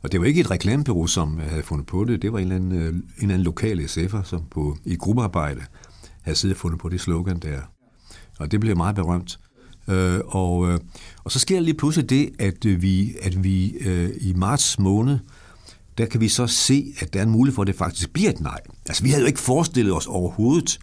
[0.04, 2.22] og det var ikke et reklamebureau, som havde fundet på det.
[2.22, 5.62] Det var en eller anden, øh, en eller anden lokal SF'er, som på, i gruppearbejde
[6.24, 7.62] havde siddet og fundet på det slogan der.
[8.40, 9.40] Og det blev meget berømt.
[9.88, 10.80] Øh, og, øh,
[11.24, 15.20] og så sker lige pludselig det, at øh, vi, at vi øh, i marts måned,
[15.98, 18.30] der kan vi så se, at der er en mulighed for, at det faktisk bliver
[18.30, 18.60] et nej.
[18.86, 20.80] Altså, vi havde jo ikke forestillet os overhovedet,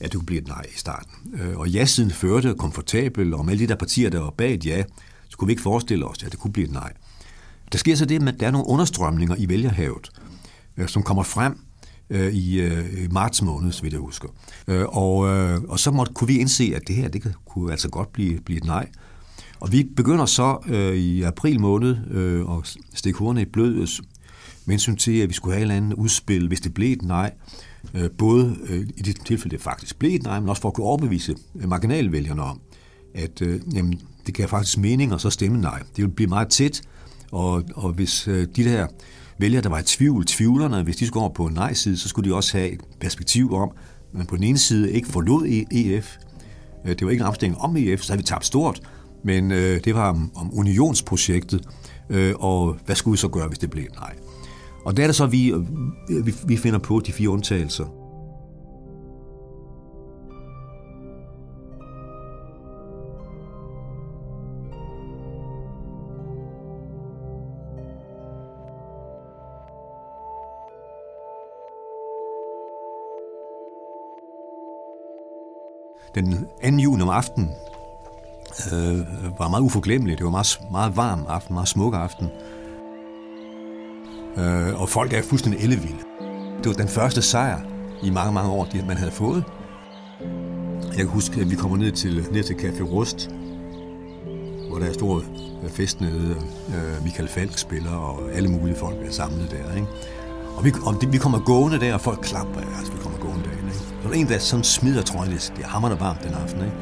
[0.00, 1.10] at det kunne blive et nej i starten.
[1.34, 4.66] Øh, og ja-siden førte komfortabel, og med alle de der partier, der var bag et
[4.66, 4.84] ja,
[5.28, 6.92] så kunne vi ikke forestille os, at det kunne blive et nej.
[7.72, 10.10] Der sker så det, at der er nogle understrømninger i vælgerhavet,
[10.76, 11.58] øh, som kommer frem
[12.12, 14.28] øh, i, øh, i marts måned, så vidt jeg husker.
[14.68, 17.88] Øh, og, øh, og så måtte, kunne vi indse, at det her det kunne altså
[17.88, 18.88] godt blive, blive et nej.
[19.60, 23.88] Og vi begynder så øh, i april måned øh, at stikke hornene i blød øh,
[24.64, 27.02] med hensyn til, at vi skulle have et eller andet udspil, hvis det blev et
[27.02, 27.32] nej.
[27.94, 30.74] Øh, både øh, i det tilfælde, det faktisk blev et nej, men også for at
[30.74, 32.60] kunne overbevise øh, marginalvælgerne om,
[33.14, 35.82] at øh, jamen, det kan faktisk mening at så stemme nej.
[35.96, 36.82] Det vil blive meget tæt,
[37.32, 38.86] og, og hvis øh, de der
[39.42, 42.30] vælgere, der var i tvivl, tvivlerne, hvis de skulle over på en nej-side, så skulle
[42.30, 43.70] de også have et perspektiv om,
[44.12, 46.16] at man på den ene side ikke forlod EF.
[46.86, 48.80] Øh, det var ikke en afstemning om EF, så havde vi tabt stort,
[49.24, 51.68] men øh, det var om, om unionsprojektet,
[52.10, 54.14] øh, og hvad skulle vi så gøre, hvis det blev nej?
[54.84, 55.54] Og der er det så, at vi,
[56.46, 58.01] vi finder på de fire undtagelser.
[76.14, 76.68] Den 2.
[76.68, 77.50] juni om aftenen
[78.72, 78.98] øh,
[79.38, 80.18] var meget uforglemmelig.
[80.18, 82.28] Det var meget, meget varm aften, meget smuk aften.
[84.36, 86.04] Øh, og folk er fuldstændig ellevilde.
[86.58, 87.60] Det var den første sejr
[88.02, 89.44] i mange, mange år, man havde fået.
[90.88, 93.30] Jeg kan huske, at vi kommer ned til, ned til Café Rust,
[94.68, 95.22] hvor der er stor
[95.64, 96.36] øh, fest nede.
[96.68, 99.74] Øh, Michael Falk spiller, og alle mulige folk er samlet der.
[99.74, 99.88] Ikke?
[100.56, 103.41] Og, vi, og det, vi kommer gående der, og folk klapper, altså vi kommer gående
[104.02, 106.60] så der en, der sådan smider trøjen, det er hammerende varmt den aften.
[106.60, 106.76] Ikke?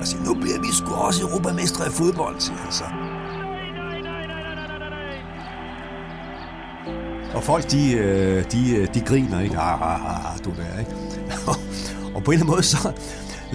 [0.00, 2.84] Og siger, nu bliver vi sgu også europamestre i fodbold, siger han så.
[7.34, 9.58] Og folk, de, øh, de, øh, de griner, ikke?
[9.58, 10.90] Ah, ah, ah, ah du der, ikke?
[12.14, 12.92] og på en eller anden måde, så,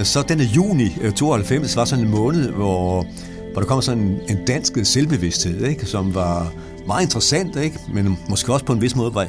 [0.04, 3.06] så den juni øh, 92 var sådan en måned, hvor,
[3.52, 5.86] hvor der kom sådan en, en dansk selvbevidsthed, ikke?
[5.86, 6.54] som var
[6.88, 7.80] meget interessant, ikke?
[7.94, 9.28] men måske også på en vis måde var,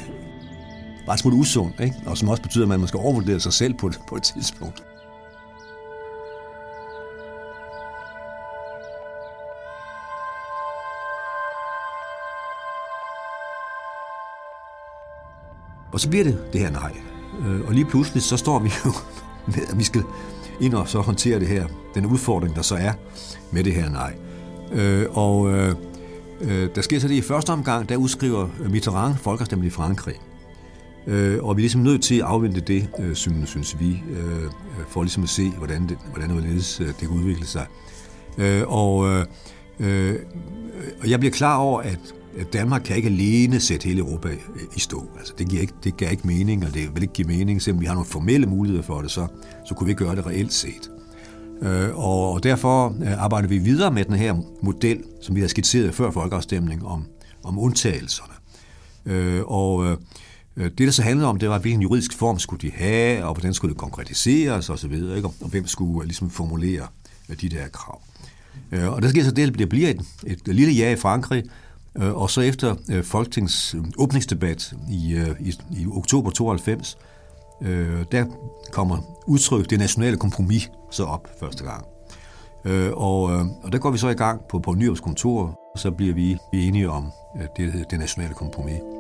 [1.07, 1.97] var et smule usund, ikke?
[2.07, 4.83] og som også betyder, at man måske overvurderer sig selv på, på et tidspunkt.
[15.93, 16.93] Og så bliver det det her nej.
[17.47, 18.93] Øh, og lige pludselig så står vi jo
[19.55, 20.03] med, at vi skal
[20.61, 22.93] ind og så håndtere det her, den udfordring, der så er
[23.53, 24.15] med det her nej.
[24.73, 25.75] Øh, og øh,
[26.41, 30.15] øh der sker så det i første omgang, der udskriver Mitterrand folkeafstemning i Frankrig.
[31.07, 34.51] Øh, og vi er ligesom nødt til at afvente det, øh, synes, synes vi, øh,
[34.89, 37.67] for ligesom at se, hvordan det, hvordan det, det kan udvikle sig.
[38.67, 38.97] Og,
[41.01, 41.99] og jeg bliver klar over, at
[42.53, 44.29] Danmark kan ikke alene sætte hele Europa
[44.77, 45.05] i stå.
[45.19, 47.81] Altså, det, giver ikke, det giver ikke mening, og det vil ikke give mening, selvom
[47.81, 49.27] vi har nogle formelle muligheder for det, så,
[49.67, 50.91] så kunne vi ikke gøre det reelt set.
[51.63, 55.95] Øh, og, og derfor arbejder vi videre med den her model, som vi har skitseret
[55.95, 57.05] før folkeafstemning om,
[57.45, 58.35] om undtagelserne.
[59.07, 59.99] Øh, og
[60.57, 63.35] Øh, det, der så handlede om, det var, hvilken juridisk form skulle de have, og
[63.35, 65.29] hvordan skulle det konkretiseres osv., ikke?
[65.41, 66.87] og hvem skulle øh, ligesom formulere
[67.29, 68.03] øh, de der krav.
[68.73, 71.45] Øh, og der sker så det, at det bliver et, et lille ja i Frankrig,
[71.95, 76.99] og så efter Folketingets åbningsdebat i, i, i oktober 92,
[78.13, 78.25] der
[78.73, 81.85] kommer udtryk det nationale kompromis så op første gang.
[82.93, 83.23] Og,
[83.63, 86.37] og der går vi så i gang på, på Nyhavns kontor, og så bliver vi,
[86.53, 87.13] vi enige om
[87.57, 88.96] det, det nationale kompromis.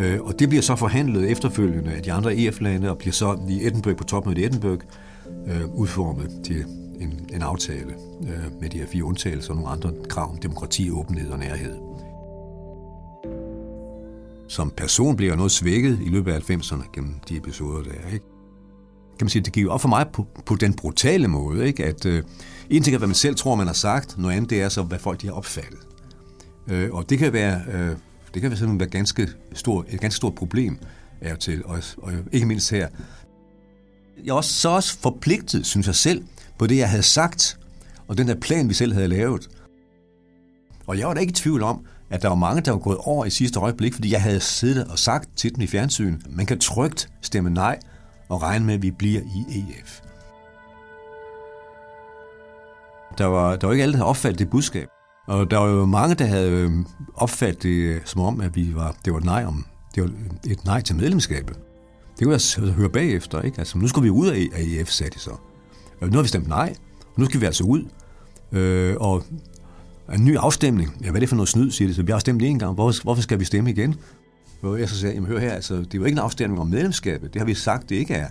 [0.00, 3.66] Øh, og det bliver så forhandlet efterfølgende af de andre EF-lande, og bliver så i
[3.66, 4.80] Edinburgh på topmødet i Edinburgh
[5.46, 6.64] øh, udformet til
[7.00, 10.90] en, en aftale øh, med de her fire undtagelser og nogle andre krav om demokrati,
[10.90, 11.76] åbenhed og nærhed.
[14.48, 18.12] Som person bliver jeg noget svækket i løbet af 90'erne gennem de episoder der.
[18.12, 18.26] Ikke?
[19.18, 21.84] Kan man sige, det gik op for mig på, på den brutale måde, ikke?
[21.84, 22.22] at øh,
[22.70, 24.82] en ting er, hvad man selv tror, man har sagt, noget andet det er så,
[24.82, 25.78] hvad folk de har opfattet.
[26.68, 27.96] Øh, og det kan være, øh,
[28.34, 30.78] det kan være, være ganske stor, et ganske stort problem
[31.20, 32.88] af og til, og, og ikke mindst her.
[34.24, 36.24] Jeg er også så også forpligtet, synes jeg selv,
[36.58, 37.58] på det, jeg havde sagt,
[38.08, 39.48] og den der plan, vi selv havde lavet.
[40.86, 42.98] Og jeg var da ikke i tvivl om, at der var mange, der var gået
[42.98, 46.46] over i sidste øjeblik, fordi jeg havde siddet og sagt til dem i fjernsyn, man
[46.46, 47.78] kan trygt stemme nej
[48.28, 50.00] og regne med, at vi bliver i EF.
[53.18, 54.88] Der var, der var ikke alle, der havde opfattet det budskab.
[55.26, 56.70] Og der var jo mange, der havde øh,
[57.14, 60.10] opfattet det øh, som om, at vi var, det var et nej, om, det var
[60.46, 61.56] et nej til medlemskabet.
[62.18, 63.42] Det kunne altså jeg høre bagefter.
[63.42, 63.58] Ikke?
[63.58, 65.30] Altså, nu skal vi ud af EF, sagde de så.
[66.02, 67.84] Øh, nu har vi stemt nej, og nu skal vi altså ud.
[68.52, 69.24] Øh, og
[70.14, 70.96] en ny afstemning.
[71.00, 71.94] Ja, hvad er det for noget snyd, siger de.
[71.94, 72.74] Så vi har stemt en gang.
[72.74, 73.94] Hvorfor, hvorfor skal vi stemme igen?
[74.60, 76.66] Hvor jeg så sagde, jamen hør her, altså, det er jo ikke en afstemning om
[76.66, 77.32] medlemskabet.
[77.34, 78.28] Det har vi sagt, det ikke er.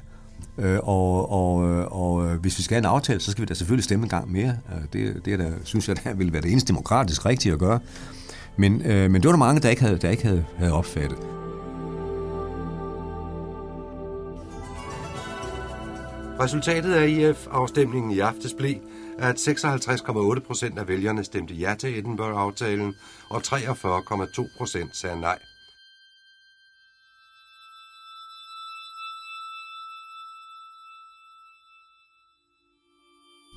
[0.58, 1.56] Øh, og, og,
[1.92, 4.10] og øh, hvis vi skal have en aftale, så skal vi da selvfølgelig stemme en
[4.10, 4.58] gang mere.
[4.72, 7.60] Øh, det, det er da, synes jeg, det vil være det eneste demokratisk rigtige at
[7.60, 7.80] gøre.
[8.58, 11.18] Men, øh, men det var der mange, der ikke havde, der ikke havde, havde opfattet.
[16.40, 18.76] Resultatet af IF-afstemningen i aftes blev,
[19.18, 22.96] at 56,8 procent af vælgerne stemte ja til Edinburgh-aftalen,
[23.30, 25.38] og 43,2 procent sagde nej.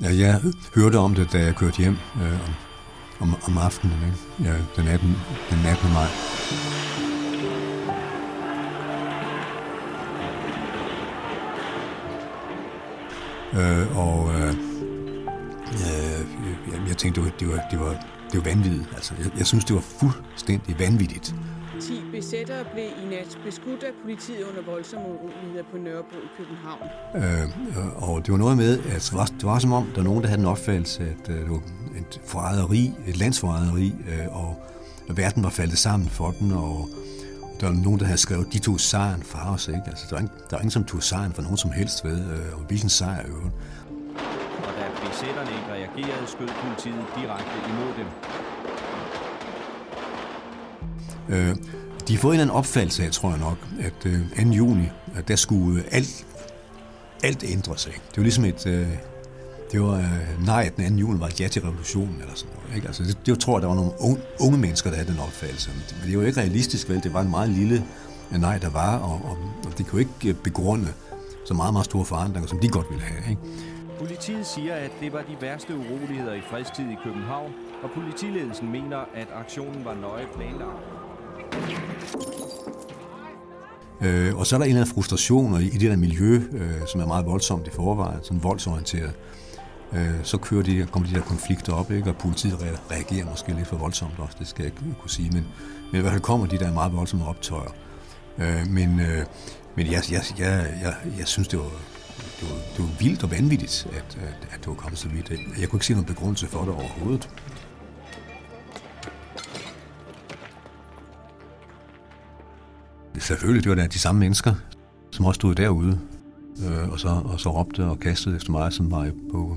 [0.03, 0.41] Ja, jeg
[0.75, 2.41] hørte om det, da jeg kørte hjem øh,
[3.21, 4.51] om, om, om aftenen, ikke?
[4.51, 5.17] Ja, den, 18,
[5.51, 5.93] den 18.
[5.93, 6.07] maj.
[13.55, 14.55] Øh, og øh,
[15.73, 17.95] øh, jeg tænkte, det var, det var, det var,
[18.33, 18.89] det var vanvittigt.
[18.95, 21.35] Altså, jeg, jeg synes, det var fuldstændig vanvittigt.
[21.81, 26.87] 10 besættere blev i nat beskudt af politiet under voldsomme uroligheder på Nørrebro i København.
[27.17, 30.03] Øh, og det var noget med, at det var, det var som om, der var
[30.03, 31.63] nogen, der havde en opfattelse, at øh, det var
[31.97, 34.57] et forræderi, et landsforræderi, øh, og
[35.09, 36.89] at verden var faldet sammen for den, og
[37.61, 39.69] der var nogen, der havde skrevet, de tog sejren fra os.
[39.69, 39.83] Ikke?
[39.87, 42.21] Altså, der, var ingen, der var ingen, som tog sejren for nogen som helst ved,
[42.35, 43.55] øh, og hvilken sejr øvrigt.
[44.67, 48.09] Og da besætterne ikke reagerede, skød politiet direkte imod dem.
[51.29, 51.57] Øh,
[52.09, 54.51] de har fået en eller anden opfattelse af, tror jeg nok, at øh, 2.
[54.51, 56.27] juni, at der skulle øh, alt,
[57.23, 57.93] alt ændre sig.
[57.93, 58.67] Det var ligesom et...
[58.67, 58.87] Øh,
[59.73, 60.97] det var øh, nej, at den 2.
[60.97, 62.77] juni var et ja til revolutionen, eller sådan noget.
[62.77, 62.87] Ikke?
[62.87, 65.71] Altså, det, det tror jeg, der var nogle unge, unge mennesker, der havde den opfattelse.
[65.71, 67.03] Men det, men det var jo ikke realistisk, vel?
[67.03, 67.85] Det var en meget lille
[68.33, 70.89] øh, nej, der var, og, og, og det kunne ikke øh, begrunde
[71.45, 73.31] så meget, meget store forandringer, som de godt ville have.
[73.31, 73.43] Ikke?
[73.99, 78.99] Politiet siger, at det var de værste uroligheder i fredstid i København, og politiledelsen mener,
[79.15, 81.02] at aktionen var nøje planlagt.
[84.01, 87.01] Øh, og så er der en eller anden frustration i, det der miljø, øh, som
[87.01, 89.13] er meget voldsomt i forvejen, sådan voldsorienteret.
[89.93, 92.11] Øh, så kører de, kommer de der konflikter op, ikke?
[92.11, 92.59] og politiet
[92.91, 95.47] reagerer måske lidt for voldsomt også, det skal jeg ikke kunne sige, men,
[95.93, 97.71] men i hvert fald kommer de der meget voldsomme optøjer.
[98.39, 99.25] Øh, men øh,
[99.75, 101.71] men jeg, jeg, jeg, jeg, jeg synes, det var,
[102.41, 105.31] det var, det var vildt og vanvittigt, at, at, at det var kommet så vidt.
[105.31, 107.29] Jeg kunne ikke se nogen begrundelse for det overhovedet.
[113.19, 114.55] Selvfølgelig, det var da de samme mennesker,
[115.11, 115.99] som også stod derude,
[116.67, 119.57] øh, og, så, og så råbte og kastede efter mig, som var på,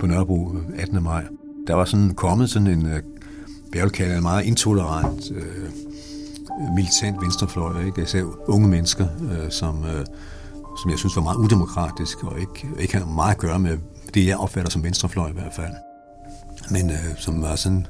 [0.00, 1.02] på Nørrebro øh, 18.
[1.02, 1.24] maj.
[1.66, 3.02] Der var sådan kommet sådan en, øh, hvad
[3.74, 5.70] jeg vil kalde en meget intolerant, øh,
[6.74, 8.02] militant venstrefløj, ikke?
[8.02, 10.06] Især unge mennesker, øh, som, øh,
[10.82, 13.78] som jeg synes var meget udemokratisk, og ikke, ikke har meget at gøre med
[14.14, 15.72] det, jeg opfatter som venstrefløj i hvert fald.
[16.70, 17.86] Men øh, som var sådan,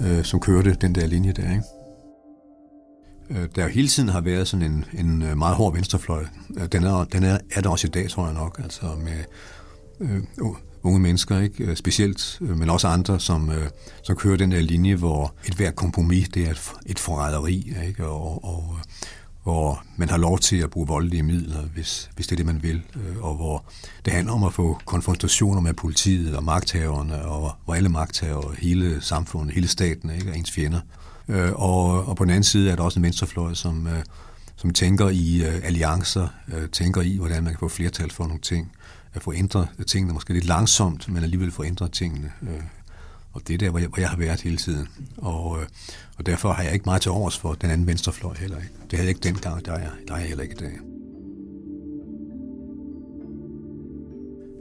[0.00, 1.62] øh, som kørte den der linje der, ikke?
[3.30, 6.24] Øh, der hele tiden har været sådan en, en øh, meget hård venstrefløj.
[6.56, 9.24] Øh, den er, den er, er der også i dag, tror jeg nok, altså med
[10.00, 10.22] øh,
[10.82, 11.76] unge mennesker, ikke?
[11.76, 13.68] specielt, men også andre, som, øh,
[14.02, 18.06] som kører den der linje, hvor et hvert kompromis, det er et, et forræderi, ikke?
[18.06, 18.76] Og, og,
[19.42, 22.62] hvor man har lov til at bruge voldelige midler, hvis, hvis det er det, man
[22.62, 22.82] vil,
[23.20, 23.64] og hvor
[24.04, 29.00] det handler om at få konfrontationer med politiet og magthaverne, og hvor alle magthavere, hele
[29.00, 30.30] samfundet, hele staten, ikke?
[30.30, 30.80] og ens fjender.
[31.28, 34.02] Øh, og, og på den anden side er der også en venstrefløj, som, øh,
[34.56, 38.40] som tænker i øh, alliancer, øh, tænker i, hvordan man kan få flertal for nogle
[38.40, 38.72] ting,
[39.14, 42.32] at få ændret tingene, måske lidt langsomt, men alligevel få ændret tingene.
[42.42, 42.62] Øh,
[43.32, 44.88] og det er der, hvor jeg, hvor jeg har været hele tiden.
[45.16, 45.66] Og, øh,
[46.18, 48.72] og derfor har jeg ikke meget til overs for den anden venstrefløj heller ikke.
[48.90, 50.78] Det havde jeg ikke dengang, der er, der er jeg heller ikke i dag.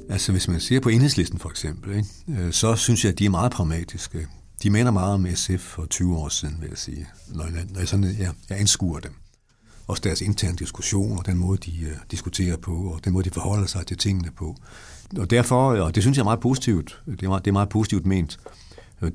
[0.10, 3.26] Altså hvis man ser på enhedslisten for eksempel, ikke, øh, så synes jeg, at de
[3.26, 4.28] er meget pragmatiske.
[4.66, 7.80] De minder meget om SF for 20 år siden, vil jeg sige, når jeg, når
[7.80, 9.12] jeg, sådan, jeg, jeg anskuer dem.
[9.88, 13.68] Også deres interne diskussioner, den måde, de uh, diskuterer på, og den måde, de forholder
[13.68, 14.56] sig til tingene på.
[15.18, 17.70] Og derfor, og det synes jeg er meget positivt, det er meget, det er meget
[17.70, 18.40] positivt ment.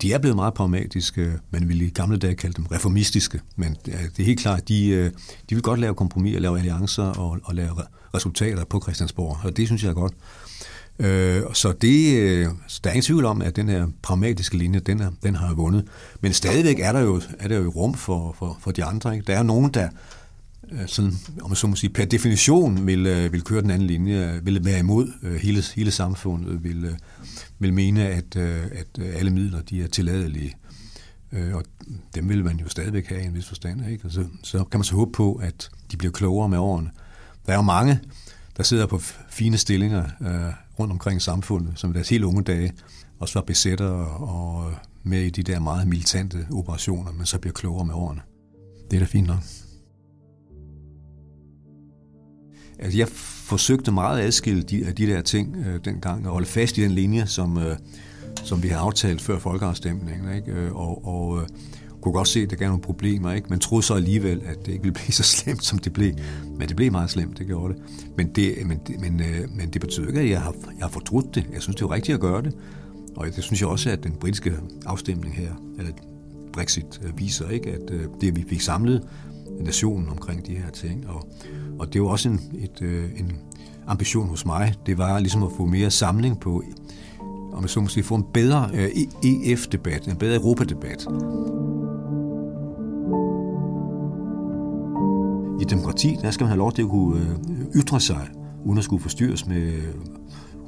[0.03, 4.19] De er blevet meget pragmatiske, man ville i gamle dage kalde dem reformistiske, men det
[4.19, 5.11] er helt klart, de, øh,
[5.51, 7.77] de vil godt lave kompromis, og lave alliancer og, og lave
[8.15, 10.13] resultater på Christiansborg, og det synes jeg er godt.
[11.01, 14.81] Øh, så det, øh, så der er ingen tvivl om, at den her pragmatiske linje,
[14.81, 15.85] den, er, den har vundet.
[16.21, 19.15] Men stadigvæk er der jo, er der jo rum for, for, for de andre.
[19.15, 19.27] Ikke?
[19.27, 19.89] Der er nogen, der
[20.73, 23.87] øh, sådan, om man så må sige, per definition vil, øh, vil køre den anden
[23.87, 26.97] linje, vil være imod øh, hele, hele samfundet, vil,
[27.59, 30.57] vil mene, at, at alle midler de er tilladelige.
[31.53, 31.65] Og
[32.15, 33.91] dem vil man jo stadigvæk have i en vis forstand.
[33.91, 34.05] Ikke?
[34.05, 36.91] Og så, så kan man så håbe på, at de bliver klogere med årene.
[37.47, 38.01] Der er jo mange,
[38.57, 42.73] der sidder på fine stillinger øh, rundt omkring i samfundet, som deres helt unge dage
[43.19, 47.85] også var besætter og med i de der meget militante operationer, men så bliver klogere
[47.85, 48.21] med årene.
[48.91, 49.43] Det er da fint nok.
[52.79, 53.09] Altså, jeg
[53.49, 56.83] forsøgte meget at adskille de, af de der ting øh, dengang, og holde fast i
[56.83, 57.77] den linje, som, øh,
[58.45, 60.35] som vi har aftalt før folkeafstemningen.
[60.35, 60.53] Ikke?
[60.53, 61.49] Øh, og, og øh,
[62.03, 63.47] kunne godt se, at der gav nogle problemer, ikke?
[63.51, 66.13] men troede så alligevel, at det ikke ville blive så slemt, som det blev.
[66.59, 67.83] Men det blev meget slemt, det gjorde det.
[68.17, 71.35] Men det, men, men, øh, men det betyder ikke, at jeg har, jeg har fortrudt
[71.35, 71.47] det.
[71.53, 72.57] Jeg synes, det er rigtigt at gøre det.
[73.17, 74.53] Og det synes jeg også, at den britiske
[74.87, 75.93] afstemning her, eller
[76.53, 79.09] Brexit, øh, viser, ikke, at øh, det, vi fik samlet
[79.61, 81.09] nationen omkring de her ting.
[81.09, 81.29] Og,
[81.79, 83.33] og det er også en, et, en
[83.87, 84.75] ambition hos mig.
[84.87, 86.63] Det var ligesom at få mere samling på,
[87.53, 91.07] om jeg så måske få en bedre e EF-debat, en bedre Europa-debat.
[95.61, 98.29] I demokrati, der skal man have lov til at kunne øh, ytre sig,
[98.65, 99.95] uden at skulle forstyrres med øh,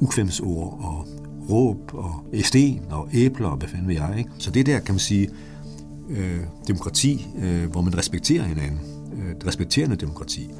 [0.00, 1.08] ukvemsord og
[1.50, 4.14] råb og sten og æbler og hvad fanden ved jeg.
[4.18, 4.30] Ikke?
[4.38, 5.28] Så det der, kan man sige,
[6.10, 8.80] øh, demokrati, øh, hvor man respekterer hinanden,
[9.16, 10.50] øh, det respekterende demokrati,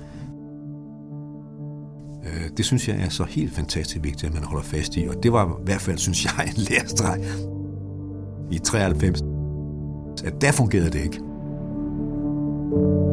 [2.25, 5.07] øh, det synes jeg er så helt fantastisk vigtigt, at man holder fast i.
[5.09, 7.21] Og det var i hvert fald, synes jeg, en lærestreg
[8.51, 9.23] i 93,
[10.25, 11.21] at der fungerede det ikke.
[12.73, 13.12] Ja,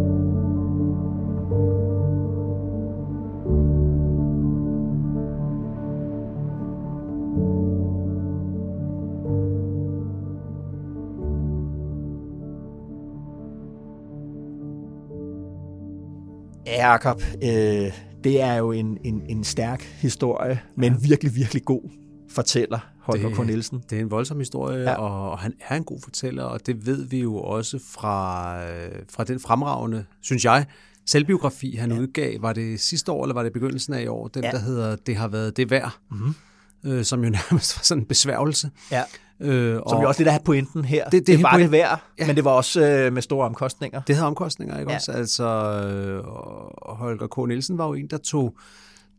[16.79, 17.91] Jacob, øh,
[18.23, 20.99] det er jo en, en, en stærk historie, men ja.
[21.07, 21.81] virkelig, virkelig god
[22.29, 23.45] fortæller, Holger K.
[23.45, 23.83] Nielsen.
[23.89, 24.95] Det er en voldsom historie, ja.
[24.95, 29.23] og han er en god fortæller, og det ved vi jo også fra, øh, fra
[29.23, 30.65] den fremragende, synes jeg,
[31.05, 31.99] selvbiografi, han ja.
[31.99, 32.41] udgav.
[32.41, 34.27] Var det sidste år, eller var det begyndelsen af i år?
[34.27, 34.51] Den, ja.
[34.51, 36.35] der hedder Det har været det værd, mm-hmm.
[36.83, 38.69] Øh, som jo nærmest var sådan en besværgelse.
[38.91, 39.03] Ja.
[39.41, 41.03] Øh, og Som jo også der er pointen her.
[41.03, 42.27] Det, det, det var det værd, ja.
[42.27, 44.01] men det var også øh, med store omkostninger.
[44.01, 44.97] Det havde omkostninger, ikke ja.
[44.97, 45.11] også?
[45.11, 46.23] Altså, øh,
[46.97, 47.47] Holger K.
[47.47, 48.55] Nielsen var jo en, der tog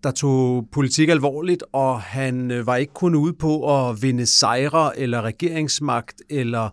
[0.03, 4.99] der tog politik alvorligt, og han øh, var ikke kun ude på at vinde sejre
[4.99, 6.71] eller regeringsmagt eller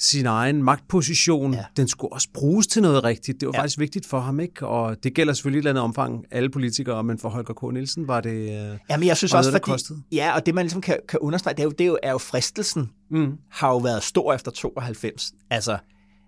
[0.00, 1.54] sin egen magtposition.
[1.54, 1.64] Ja.
[1.76, 3.40] Den skulle også bruges til noget rigtigt.
[3.40, 3.60] Det var ja.
[3.60, 4.66] faktisk vigtigt for ham, ikke?
[4.66, 7.72] Og det gælder selvfølgelig i et eller andet omfang alle politikere, men for Holger K.
[7.72, 10.64] Nielsen var det øh, Ja, men jeg synes også, noget, fordi, ja, og det man
[10.64, 13.32] ligesom kan, kan understrege, det er jo, det er jo, er jo fristelsen mm.
[13.50, 15.32] har jo været stor efter 92.
[15.50, 15.78] Altså,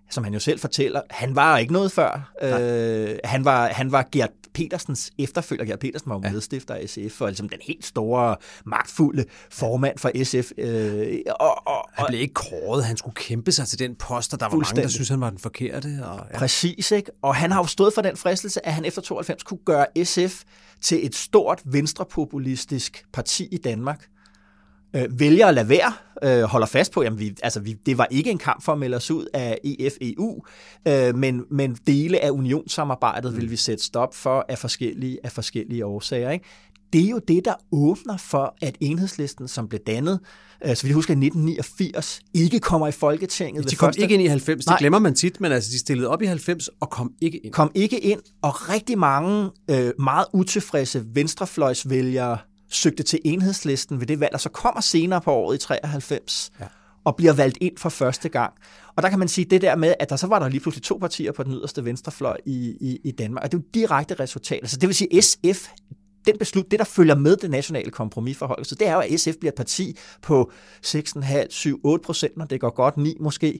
[0.09, 2.33] som han jo selv fortæller, han var ikke noget før.
[2.41, 5.65] Øh, han, var, han var Gert Petersens efterfølger.
[5.65, 6.31] Gert Petersen var jo ja.
[6.31, 8.35] medstifter af SF, og ligesom den helt store,
[8.65, 10.51] magtfulde formand for SF.
[10.57, 14.39] Øh, og, og, han blev ikke kåret, han skulle kæmpe sig til den post, og
[14.39, 15.87] der var mange, der synes han var den forkerte.
[16.03, 16.37] Og, ja.
[16.37, 17.11] Præcis, ikke?
[17.21, 20.43] Og han har jo stået for den fristelse, at han efter 92 kunne gøre SF
[20.81, 24.07] til et stort venstrepopulistisk parti i Danmark
[24.95, 28.07] øh, vælger at lade være, øh, holder fast på, at vi, altså vi, det var
[28.11, 30.41] ikke en kamp for at melde os ud af EF-EU,
[30.87, 33.37] øh, men, men dele af unionssamarbejdet mm.
[33.37, 36.31] vil vi sætte stop for af forskellige, af forskellige årsager.
[36.31, 36.45] Ikke?
[36.93, 40.19] Det er jo det, der åbner for, at enhedslisten, som blev dannet,
[40.65, 43.69] øh, så vi husker i 1989, ikke kommer i Folketinget.
[43.69, 44.01] De kom første...
[44.01, 46.69] ikke ind i 90, det glemmer man tit, men altså de stillede op i 90
[46.79, 47.53] og kom ikke ind.
[47.53, 52.37] Kom ikke ind, og rigtig mange øh, meget utilfredse venstrefløjsvælgere
[52.75, 56.65] søgte til enhedslisten ved det valg, og så kommer senere på året i 93, ja.
[57.05, 58.53] og bliver valgt ind for første gang.
[58.95, 60.83] Og der kan man sige det der med, at der så var der lige pludselig
[60.83, 64.15] to partier på den yderste venstrefløj i, i, i Danmark, og det er jo direkte
[64.15, 64.59] resultat.
[64.61, 65.67] Altså det vil sige, SF
[66.25, 69.35] den beslut, det der følger med det nationale kompromisforhold, så det er jo, at SF
[69.39, 70.51] bliver et parti på
[70.85, 73.59] 6,5, 7, 8 procent, når det går godt, 9 måske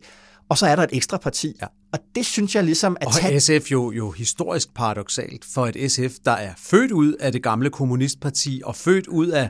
[0.50, 1.58] og så er der et ekstra parti.
[1.62, 1.68] Ja.
[1.94, 3.40] Og det synes jeg ligesom at Og tage...
[3.40, 7.70] SF jo, jo historisk paradoxalt for et SF, der er født ud af det gamle
[7.70, 9.50] kommunistparti og født ud af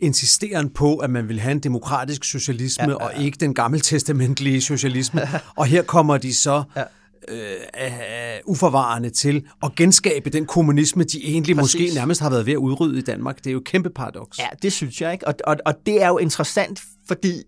[0.00, 3.16] insisteren på, at man vil have en demokratisk socialisme, ja, ja, ja.
[3.16, 5.28] og ikke den gammeltestamentlige socialisme.
[5.56, 6.82] og her kommer de så ja.
[7.28, 11.80] øh, uh, uforvarende til at genskabe den kommunisme, de egentlig Præcis.
[11.80, 13.38] måske nærmest har været ved at udrydde i Danmark.
[13.38, 14.38] Det er jo et kæmpe paradoks.
[14.38, 15.26] Ja, det synes jeg ikke.
[15.26, 17.42] Og, og, og det er jo interessant, fordi...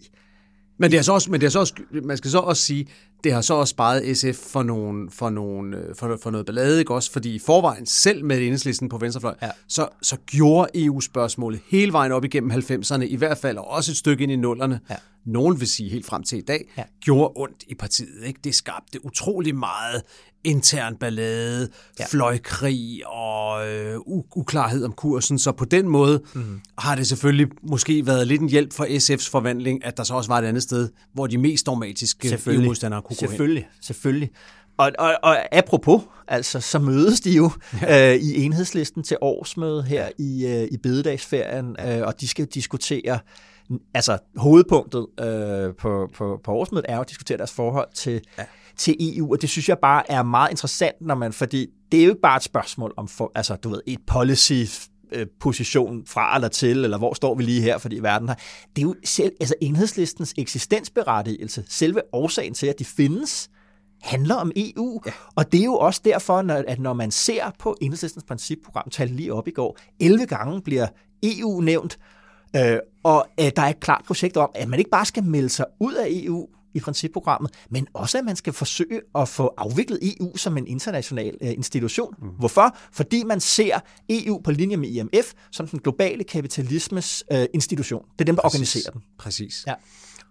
[0.79, 2.87] Men det er så også, men det er så også, man skal så også sige,
[3.25, 6.79] det har så også sparet SF for, nogle, for, nogle, øh, for, for noget ballade,
[6.79, 7.13] ikke også?
[7.13, 9.51] Fordi i forvejen, selv med enhedslisten på venstrefløj, ja.
[9.69, 13.97] så, så gjorde EU-spørgsmålet hele vejen op igennem 90'erne, i hvert fald og også et
[13.97, 14.97] stykke ind i nullerne, ja.
[15.29, 16.83] Nogen vil sige helt frem til i dag, ja.
[17.01, 18.25] gjorde ondt i partiet.
[18.27, 18.41] Ikke?
[18.45, 20.03] Det skabte utrolig meget
[20.45, 21.69] intern ballade,
[21.99, 22.05] ja.
[22.11, 23.99] fløjkrig og øh,
[24.37, 25.39] uklarhed om kursen.
[25.39, 26.61] Så på den måde mm.
[26.79, 30.31] har det selvfølgelig måske været lidt en hjælp for SF's forvandling, at der så også
[30.31, 33.83] var et andet sted, hvor de mest dogmatiske EU-modstandere kunne selvfølgelig, gå hen.
[33.83, 34.31] Selvfølgelig,
[34.79, 37.51] og, og, og apropos, altså, så mødes de jo
[37.83, 38.13] ja.
[38.15, 43.19] øh, i enhedslisten til årsmøde her i, øh, i bededagsferien, øh, og de skal diskutere,
[43.95, 48.45] altså hovedpunktet øh, på, på, på årsmødet er jo at diskutere deres forhold til, ja.
[48.77, 52.05] til EU, og det synes jeg bare er meget interessant, når man, fordi det er
[52.05, 54.65] jo ikke bare et spørgsmål om, for, altså du ved, et policy
[55.13, 58.39] øh, position fra eller til, eller hvor står vi lige her, fordi verden har.
[58.77, 63.51] Det er jo selv, altså enhedslistens eksistensberettigelse, selve årsagen til, at de findes,
[64.03, 65.03] handler om EU.
[65.07, 65.13] Ja.
[65.35, 69.09] Og det er jo også derfor, når, at når man ser på enhedslistens principprogram, tal
[69.09, 70.87] lige op i går, 11 gange bliver
[71.23, 71.99] EU nævnt,
[72.57, 75.49] øh, og øh, der er et klart projekt om, at man ikke bare skal melde
[75.49, 79.99] sig ud af EU, i principprogrammet, men også at man skal forsøge at få afviklet
[80.03, 82.15] EU som en international øh, institution.
[82.19, 82.29] Mm.
[82.29, 82.77] Hvorfor?
[82.93, 83.79] Fordi man ser
[84.09, 88.05] EU på linje med IMF som den globale kapitalismes øh, institution.
[88.13, 88.55] Det er dem, der Præcis.
[88.55, 89.03] organiserer den.
[89.19, 89.65] Præcis.
[89.67, 89.75] Ja.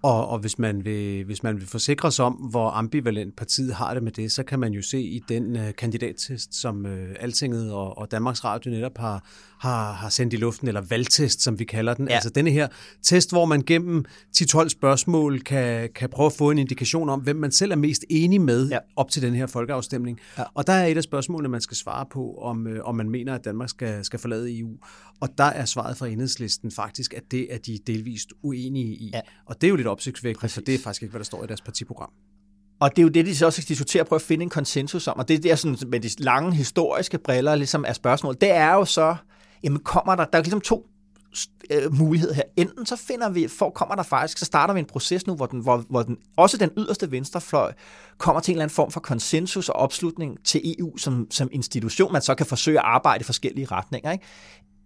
[0.01, 3.93] Og, og hvis, man vil, hvis man vil forsikre sig om, hvor ambivalent partiet har
[3.93, 7.73] det med det, så kan man jo se i den uh, kandidattest, som uh, Altinget
[7.73, 9.23] og, og Danmarks Radio netop har,
[9.59, 12.07] har, har sendt i luften, eller valgtest, som vi kalder den.
[12.07, 12.13] Ja.
[12.13, 12.67] Altså denne her
[13.01, 14.05] test, hvor man gennem
[14.37, 18.05] 10-12 spørgsmål kan, kan prøve at få en indikation om, hvem man selv er mest
[18.09, 18.77] enig med ja.
[18.95, 20.19] op til den her folkeafstemning.
[20.37, 20.43] Ja.
[20.53, 23.35] Og der er et af spørgsmålene, man skal svare på, om, øh, om man mener,
[23.35, 24.77] at Danmark skal, skal forlade EU.
[25.19, 29.11] Og der er svaret fra enhedslisten faktisk, at det er de delvist uenige i.
[29.13, 29.21] Ja.
[29.45, 31.47] Og det er jo lidt opsigtsvækkende, for det er faktisk ikke, hvad der står i
[31.47, 32.09] deres partiprogram.
[32.79, 34.49] Og det er jo det, de så også skal diskutere og prøve at finde en
[34.49, 35.17] konsensus om.
[35.17, 38.35] Og det er sådan, med de lange historiske briller ligesom er spørgsmål.
[38.41, 39.15] Det er jo så,
[39.63, 40.88] jamen kommer der, der er ligesom to
[41.69, 42.43] øh, muligheder her.
[42.57, 45.45] Enten så finder vi, for kommer der faktisk, så starter vi en proces nu, hvor,
[45.45, 47.73] den, hvor, hvor den, også den yderste venstrefløj
[48.17, 52.13] kommer til en eller anden form for konsensus og opslutning til EU som, som institution,
[52.13, 54.11] man så kan forsøge at arbejde i forskellige retninger.
[54.11, 54.25] Ikke?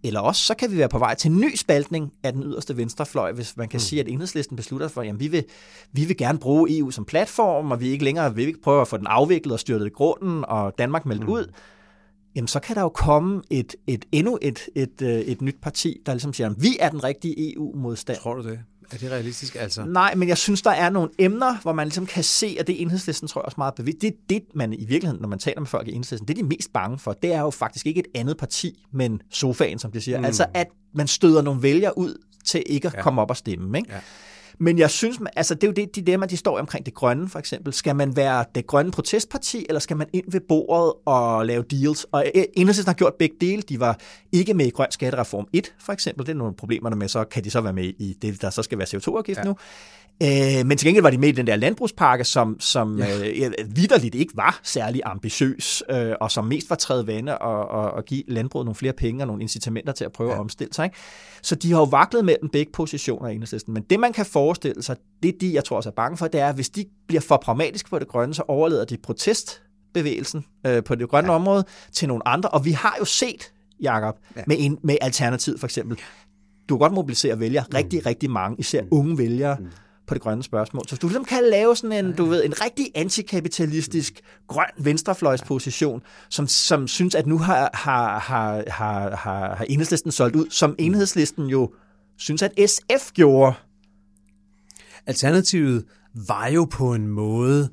[0.03, 2.77] Eller også så kan vi være på vej til en ny spaltning af den yderste
[2.77, 3.81] venstrefløj, hvis man kan mm.
[3.81, 5.43] sige, at enhedslisten beslutter for, at vi vil,
[5.91, 8.87] vi vil gerne bruge EU som platform, og vi ikke længere vil ikke prøve at
[8.87, 11.29] få den afviklet og styrtet i grunden, og Danmark meldt mm.
[11.29, 11.47] ud
[12.35, 15.55] jamen så kan der jo komme et, et endnu et, et, et, øh, et nyt
[15.61, 18.17] parti, der ligesom siger, at vi er den rigtige EU-modstand.
[18.17, 18.59] Tror du det?
[18.91, 19.85] Er det realistisk altså?
[19.85, 22.81] Nej, men jeg synes, der er nogle emner, hvor man ligesom kan se, at det
[22.81, 24.01] enhedslisten tror jeg også meget bevidst.
[24.01, 26.41] Det er det, man i virkeligheden, når man taler med folk i enhedslisten, det er
[26.43, 27.13] de mest bange for.
[27.13, 30.19] Det er jo faktisk ikke et andet parti, men sofaen, som de siger.
[30.19, 30.25] Mm.
[30.25, 33.01] Altså, at man støder nogle vælgere ud til ikke at ja.
[33.01, 33.77] komme op og stemme.
[33.77, 33.93] Ikke?
[33.93, 33.99] Ja.
[34.59, 37.39] Men jeg synes, altså det er jo det dilemma, de står omkring det grønne for
[37.39, 37.73] eksempel.
[37.73, 42.05] Skal man være det grønne protestparti, eller skal man ind ved bordet og lave deals?
[42.11, 43.61] Og Enhedslisten har gjort begge dele.
[43.61, 43.99] De var
[44.31, 46.25] ikke med i Grøn Skattereform 1 for eksempel.
[46.25, 48.63] Det er nogle problemer med, så kan de så være med i det, der så
[48.63, 49.43] skal være CO2-afgift ja.
[49.43, 49.55] nu.
[50.23, 53.45] Øh, men til gengæld var de med i den der landbrugspakke, som, som ja.
[53.45, 57.91] øh, vidderligt ikke var særlig ambitiøs, øh, og som mest var træet vande og, og,
[57.91, 60.35] og give landbruget nogle flere penge og nogle incitamenter til at prøve ja.
[60.35, 60.85] at omstille sig.
[60.85, 60.97] Ikke?
[61.41, 63.73] Så de har jo vaklet mellem begge positioner i enhedslisten.
[63.73, 66.41] Men det, man kan forestille sig, det de, jeg tror også er bange for, det
[66.41, 70.83] er, at hvis de bliver for pragmatiske på det grønne, så overleder de protestbevægelsen øh,
[70.83, 71.35] på det grønne ja.
[71.35, 72.49] område til nogle andre.
[72.49, 74.41] Og vi har jo set, Jakob, ja.
[74.47, 75.97] med, en, med Alternativ for eksempel,
[76.69, 77.75] du kan godt mobilisere vælgere, mm.
[77.75, 78.87] rigtig, rigtig mange, især mm.
[78.91, 79.67] unge vælgere, mm
[80.11, 80.83] på det grønne spørgsmål.
[80.87, 86.01] Så hvis du ligesom kan lave sådan en, du ved, en rigtig antikapitalistisk grøn venstrefløjsposition,
[86.29, 90.75] som, som synes, at nu har, har, har, har, har, har enhedslisten solgt ud, som
[90.79, 91.73] enhedslisten jo
[92.17, 93.53] synes, at SF gjorde.
[95.07, 95.83] Alternativet
[96.27, 97.69] var jo på en måde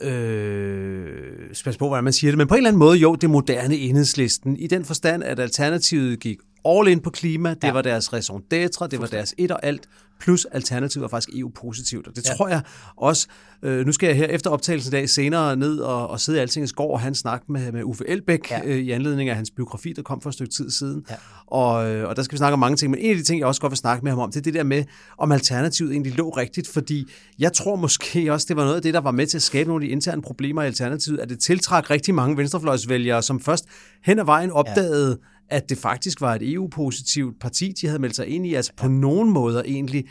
[0.00, 3.30] øh, spørgsmål på, hvordan man siger det, men på en eller anden måde jo det
[3.30, 6.38] moderne enhedslisten, i den forstand, at Alternativet gik
[6.68, 7.72] all in på klima, det ja.
[7.72, 9.88] var deres raison d'etre, det var deres et og alt,
[10.20, 12.06] plus Alternativet var faktisk EU-positivt.
[12.06, 12.34] Og det ja.
[12.34, 12.62] tror jeg
[12.96, 13.26] også,
[13.62, 16.40] øh, nu skal jeg her efter optagelsen i dag senere ned og, og sidde i
[16.40, 18.60] Altingens gård og have en snak med, med Uffe Elbæk ja.
[18.64, 21.04] øh, i anledning af hans biografi, der kom for et stykke tid siden.
[21.10, 21.14] Ja.
[21.46, 23.38] Og, øh, og der skal vi snakke om mange ting, men en af de ting,
[23.38, 24.84] jeg også godt vil snakke med ham om, det er det der med,
[25.18, 28.94] om Alternativet egentlig lå rigtigt, fordi jeg tror måske også, det var noget af det,
[28.94, 31.38] der var med til at skabe nogle af de interne problemer i Alternativet, at det
[31.38, 33.64] tiltrak rigtig mange venstrefløjsvælgere, som først
[34.04, 38.16] hen ad vejen opdagede, ja at det faktisk var et EU-positivt parti, de havde meldt
[38.16, 38.54] sig ind i.
[38.54, 40.04] Altså på nogen måder egentlig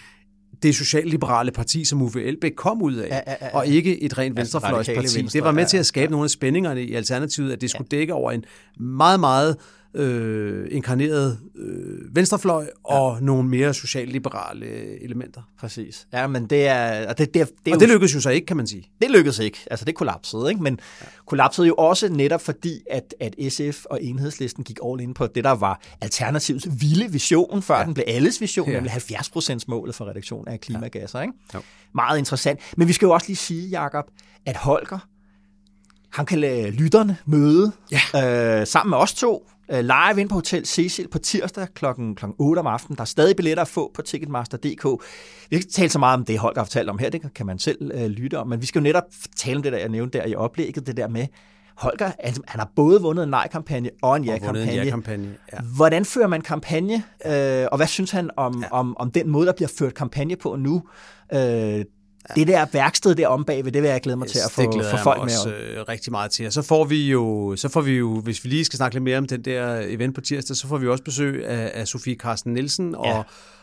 [0.63, 3.57] det socialliberale parti, som Uffe Elbæk kom ud af, Ja, ja, ja.
[3.57, 5.17] og ikke et rent Altså, venstrefløjsparti.
[5.19, 7.69] venstre, det var med ja, til at skabe nogle af spændingerne i Alternativet, at det
[7.69, 8.43] skulle dække over en
[8.79, 9.55] meget, meget øh,
[10.71, 15.41] inkarneret øh, venstrefløj og nogle mere socialliberale elementer.
[15.59, 16.07] Præcis.
[16.13, 17.09] Ja, men det er...
[17.09, 18.89] Og det, det, er- det, er Og det lykkedes jo så ikke, kan man sige.
[19.01, 19.57] Det lykkedes ikke.
[19.71, 20.63] Altså, det kollapsede, ikke?
[20.63, 21.05] Men ja.
[21.25, 25.43] kollapsede jo også netop fordi, at, at SF og Enhedslisten gik all in på det,
[25.43, 27.85] der var Alternativets vilde vision, før ja.
[27.85, 28.73] den blev alles vision, Ja.
[28.73, 28.77] ja.
[28.79, 31.33] nemlig 70% målet for reduktion af klimagasser, ikke?
[31.53, 31.61] Jo.
[31.95, 32.59] Meget interessant.
[32.77, 34.05] Men vi skal jo også lige sige, Jakob,
[34.45, 35.07] at Holger,
[36.09, 38.59] han kan lade lytterne møde ja.
[38.61, 41.85] øh, sammen med os to øh, live ind på Hotel Cecil på tirsdag kl.
[42.15, 42.25] kl.
[42.39, 42.95] 8 om aftenen.
[42.95, 44.85] Der er stadig billetter at få på Ticketmaster.dk.
[45.49, 47.09] Vi ikke tale så meget om det, Holger har fortalt om her.
[47.09, 48.47] Det kan man selv øh, lytte om.
[48.47, 49.03] Men vi skal jo netop
[49.35, 50.87] tale om det, der jeg nævnte der i oplægget.
[50.87, 51.27] Det der med,
[51.77, 54.71] Holger, altså, han har både vundet en nej-kampagne og en Og ja-kampagne.
[54.71, 55.57] ja-kampagne, ja.
[55.75, 58.67] Hvordan fører man kampagne, øh, og hvad synes han om, ja.
[58.71, 60.83] om, om den måde, der bliver ført kampagne på nu?
[61.33, 61.85] Øh,
[62.35, 64.71] det der værksted der om bagved, det vil jeg glæde mig til at få, det
[64.71, 65.55] glæder få jeg folk mig med også om.
[65.55, 66.45] øh, rigtig meget til.
[66.47, 69.03] Og så får vi jo, så får vi jo, hvis vi lige skal snakke lidt
[69.03, 72.15] mere om den der event på tirsdag, så får vi også besøg af, af Sofie
[72.15, 73.21] Carsten Nielsen, og, Ja.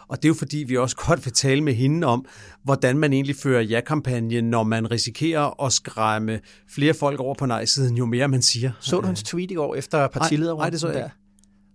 [0.09, 2.25] og det er jo fordi, vi også godt vil tale med hende om,
[2.65, 6.41] hvordan man egentlig fører ja-kampagne, når man risikerer at skræmme
[6.71, 8.73] flere folk over på nej-siden, jo mere man siger.
[8.81, 10.63] Så du hendes tweet i går efter partilederrunden?
[10.63, 11.11] nej, det så jeg.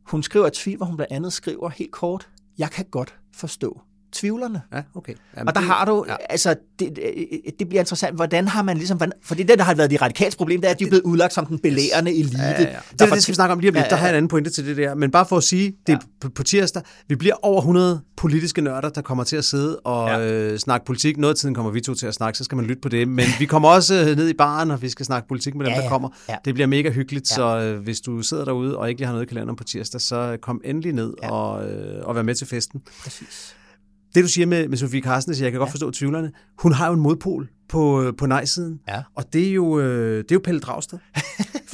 [0.08, 2.28] Hun skriver et tweet, hvor hun blandt andet skriver helt kort,
[2.58, 3.82] jeg kan godt forstå
[4.16, 4.62] tvivlerne.
[4.74, 5.14] Ja, okay.
[5.38, 6.16] Jamen, og der har du, ja.
[6.30, 7.00] altså, det,
[7.60, 10.36] det bliver interessant, hvordan har man ligesom, for det der, der har været de radikals
[10.36, 12.38] problem, det er, at de er blevet udlagt som den belærende elite.
[12.42, 12.68] Ja, ja, ja.
[12.92, 13.76] Det er det, skal vi snakke om lige om lidt.
[13.76, 13.90] Ja, ja, ja.
[13.90, 14.96] Der har jeg en anden pointe til det der.
[14.96, 16.82] Men bare for at sige, det er på, på tirsdag.
[17.08, 20.32] Vi bliver over 100 politiske nørder, der kommer til at sidde og ja.
[20.32, 21.18] øh, snakke politik.
[21.18, 23.08] Noget af tiden kommer vi to til at snakke, så skal man lytte på det.
[23.08, 25.72] Men vi kommer også øh, ned i baren, og vi skal snakke politik med dem,
[25.72, 25.90] Ja, der ja.
[25.90, 26.10] kommer.
[26.30, 26.36] Ja.
[26.46, 27.36] Det bliver mega hyggeligt, Ja.
[27.36, 30.02] så øh, hvis du sidder derude og ikke lige har noget i kalenderen på tirsdag,
[30.02, 31.32] så kom endelig ned Ja.
[31.32, 32.82] og, øh, og vær med til festen.
[33.04, 33.56] Præcis.
[34.16, 36.32] Det du siger med, med Sofie Carsten, jeg kan godt forstå tvivlerne.
[36.60, 38.80] Hun har jo en modpol på, øh, på nej-siden.
[38.88, 39.02] Ja.
[39.16, 40.98] Og det er jo, øh, det er jo Pelle Dragsted.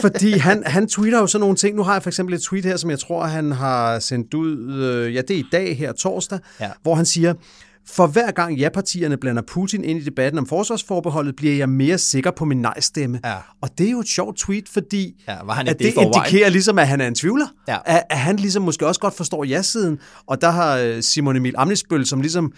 [0.02, 1.76] Fordi han, han tweeter jo sådan nogle ting.
[1.76, 4.74] Nu har jeg for eksempel et tweet her, som jeg tror, han har sendt ud,
[4.84, 6.70] øh, ja det er i dag her torsdag, Ja.
[6.82, 7.34] hvor han siger,
[7.88, 12.32] for hver gang ja-partierne blander Putin ind i debatten om forsvarsforbeholdet, bliver jeg mere sikker
[12.32, 13.20] på min nej-stemme.
[13.26, 13.36] Ja.
[13.62, 16.14] Og det er jo et sjovt tweet, fordi Ja, var han at det forvejen?
[16.16, 17.48] indikerer ligesom, at han er en tvivler.
[17.68, 17.78] Ja.
[17.86, 20.00] At, at han ligesom måske også godt forstår ja-siden.
[20.28, 22.54] Og der har øh, Simon Emil Amnisbøl, som ligesom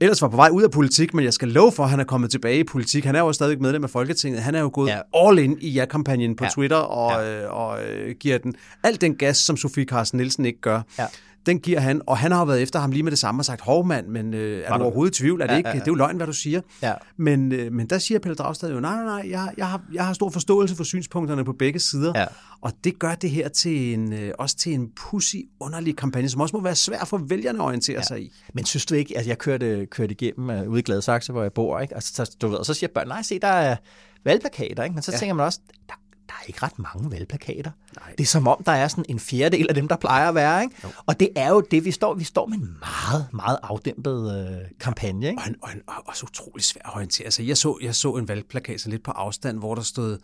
[0.00, 2.04] ellers var på vej ud af politik, men jeg skal love for, at han er
[2.04, 3.04] kommet tilbage i politik.
[3.04, 4.42] Han er jo stadig medlem af Folketinget.
[4.42, 5.28] Han er jo gået Ja.
[5.28, 6.50] all in i ja-kampagnen på Ja.
[6.50, 7.42] Twitter og, ja.
[7.44, 10.80] øh, og øh, giver den alt den gas, som Sofie Carsten Nielsen ikke gør.
[10.98, 11.06] Ja.
[11.50, 13.44] Den giver han, og han har jo været efter ham lige med det samme og
[13.44, 15.40] sagt, hov mand, men øh, er du overhovedet i tvivl?
[15.40, 15.68] Er det, Ja, ikke?
[15.68, 15.80] ja, ja.
[15.80, 16.60] det er jo løgn, hvad du siger.
[16.82, 16.92] Ja.
[17.16, 20.06] Men, øh, men der siger Pelle Dragsted jo, nej, nej, nej, jeg, jeg, har, jeg
[20.06, 22.12] har stor forståelse for synspunkterne på begge sider.
[22.16, 22.26] Ja.
[22.60, 26.40] Og det gør det her til en, øh, også til en pussy, underlig kampagne, som
[26.40, 28.02] også må være svær for vælgerne at orientere ja.
[28.02, 28.32] sig i.
[28.54, 31.52] Men synes du ikke, altså jeg kørte, kørte igennem uh, ude i Gladsaxe, hvor jeg
[31.52, 31.96] bor, ikke?
[31.96, 33.76] Og så, du ved, og så siger børn, nej, se, der er
[34.24, 34.94] valgplakater, ikke?
[34.94, 35.12] Men så.
[35.12, 35.18] Ja.
[35.18, 35.94] tænker man også, der,
[36.30, 37.70] der er ikke ret mange valgplakater.
[37.96, 38.14] Nej.
[38.18, 40.62] Det er som om, der er sådan en fjerdedel af dem, der plejer at være,
[40.62, 40.74] ikke?
[40.84, 40.88] Jo.
[41.06, 44.58] Og det er jo det, vi står, vi står med en meget, meget afdæmpet øh,
[44.80, 45.42] kampagne, ikke?
[45.42, 47.48] Og, en, og, en, og også utrolig svært at orientere sig.
[47.48, 50.18] Jeg så, jeg så en valgplakat så lidt på afstand, hvor der stod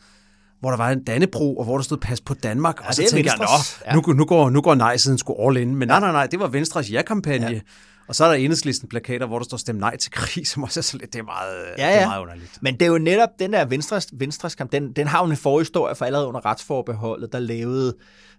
[0.60, 2.80] hvor der var en Dannebro, og hvor der stod pas på Danmark.
[2.82, 3.80] Ja, og så tænkte jeg, Venstres.
[3.94, 5.74] nå, nu, nu, går, nu går nej-siden sgu all in.
[5.74, 7.46] Men nej, nej, nej, det var Venstres ja-kampagne.
[7.46, 7.60] Ja.
[8.08, 10.80] Og så er der enhedslisten plakater, hvor der står stem nej til krig, som også
[10.80, 12.06] er så lidt, det er meget, Ja, det er ja.
[12.08, 12.58] meget underligt.
[12.60, 15.36] Men det er jo netop den der Venstres, Venstres kamp, den, den har jo en
[15.36, 17.94] forhistorie, for allerede under retsforbeholdet, der lavede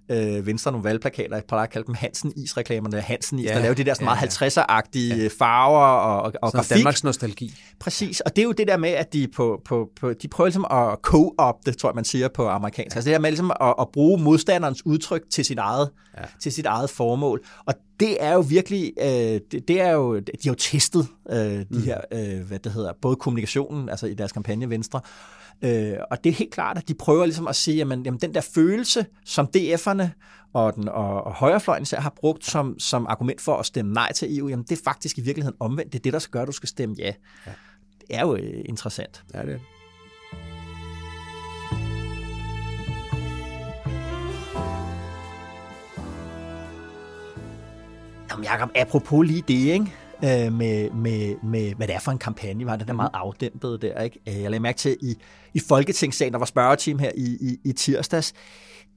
[0.10, 3.56] øh, Venstre nogle valgplakater, jeg plejer at kalde dem Hansen Is-reklamerne, Hansen Is, ja, Ja,
[3.56, 4.48] der lavede de der sådan ja, meget ja.
[4.48, 5.30] 50'er-agtige ja.
[5.40, 6.78] farver og, og, og grafik.
[6.78, 7.54] Danmarks nostalgi.
[7.80, 10.48] Præcis, og det er jo det der med, at de, på, på, på, de prøver
[10.48, 12.96] ligesom at co-op det, tror jeg, man siger på amerikansk.
[12.96, 16.24] Altså det der med ligesom at, at bruge modstanderens udtryk til sit eget, ja.
[16.42, 17.46] til sit eget formål.
[17.66, 21.38] Og det er jo virkelig, øh, det, det er jo, de har jo testet øh,
[21.38, 21.82] de mm.
[21.82, 25.38] her, øh, hvad det hedder, både kommunikationen, altså i deres kampagne Venstre, øh,
[26.12, 28.42] og det er helt klart, at de prøver ligesom at sige, jamen, jamen den der
[28.42, 30.08] følelse, som DF'erne
[30.54, 34.14] og, den, og, og højrefløjen især har brugt som, som argument for at stemme nej
[34.14, 35.94] til EU, jamen det er faktisk i virkeligheden omvendt.
[35.94, 37.14] Det er det, der skal gøre, at du skal stemme ja.
[37.46, 37.52] ja.
[38.00, 39.24] Det er jo øh, interessant.
[39.34, 39.62] Ja, det er det.
[48.32, 49.94] Jamen Jacob, apropos lige det, ikke?
[50.24, 53.82] Øh, med, med, med, hvad det er for en kampagne, var det der meget afdæmpet
[53.82, 54.20] der, ikke?
[54.28, 55.16] Øh, Jeg lagde mærke til, i,
[55.54, 58.34] i Folketingssagen, der var spørgeteam her i, i, i tirsdags,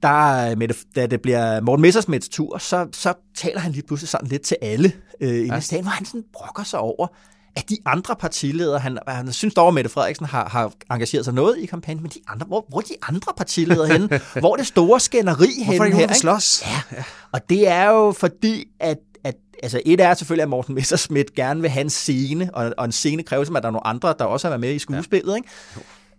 [0.03, 4.09] der, med det, da det bliver Morten Messersmiths tur, så, så taler han lige pludselig
[4.09, 4.91] sådan lidt til alle
[5.21, 5.57] øh, ja.
[5.57, 7.07] i sagen, hvor han sådan brokker sig over,
[7.55, 11.33] at de andre partiledere, han, han synes dog, at Mette Frederiksen har, har engageret sig
[11.33, 14.07] noget i kampagnen, men de andre, hvor, hvor er de andre partiledere henne?
[14.39, 16.01] hvor er det store skænderi henne Hvorfor er her?
[16.01, 16.63] ikke slås?
[16.91, 17.03] Ja.
[17.31, 18.97] og det er jo fordi, at,
[19.63, 22.91] altså et er selvfølgelig, at Morten Messerschmidt gerne vil have en scene, og, og en
[22.91, 25.31] scene kræver som, at der er nogle andre, der også har været med i skuespillet,
[25.31, 25.35] ja.
[25.35, 25.49] ikke?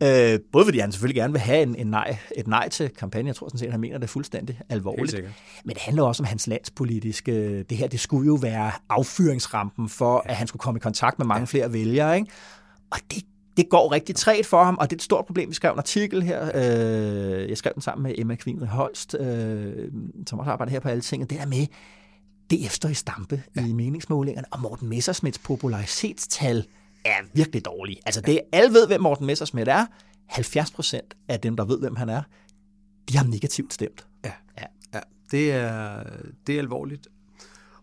[0.02, 3.26] Øh, både fordi han selvfølgelig gerne vil have en, en nej, et nej til kampagnen.
[3.26, 5.16] Jeg tror sådan set, at han mener det fuldstændig alvorligt.
[5.64, 7.62] Men det handler også om hans landspolitiske...
[7.62, 11.26] Det her, det skulle jo være affyringsrampen for, at han skulle komme i kontakt med
[11.26, 11.44] mange ja.
[11.44, 12.16] flere vælgere.
[12.16, 12.30] Ikke?
[12.90, 13.22] Og det,
[13.56, 15.48] det går rigtig træt for ham, og det er et stort problem.
[15.48, 16.50] Vi skrev en artikel her.
[16.54, 19.88] Øh, jeg skrev den sammen med Emma Kvinrid Holst, øh,
[20.26, 21.30] som også arbejder her på alle ting.
[21.30, 21.66] Det der med,
[22.68, 23.66] Står i stampe ja.
[23.66, 26.66] i meningsmålingerne, og Morten Messersmiths popularitetstal
[27.04, 28.00] er virkelig dårlige.
[28.06, 29.86] Altså, det, alle ved, hvem Morten Messersmith er.
[30.26, 32.22] 70 procent af dem, der ved, hvem han er,
[33.08, 34.06] de har negativt stemt.
[34.24, 34.64] Ja, ja.
[34.94, 35.00] ja.
[35.30, 36.02] Det, er,
[36.46, 37.08] det er alvorligt.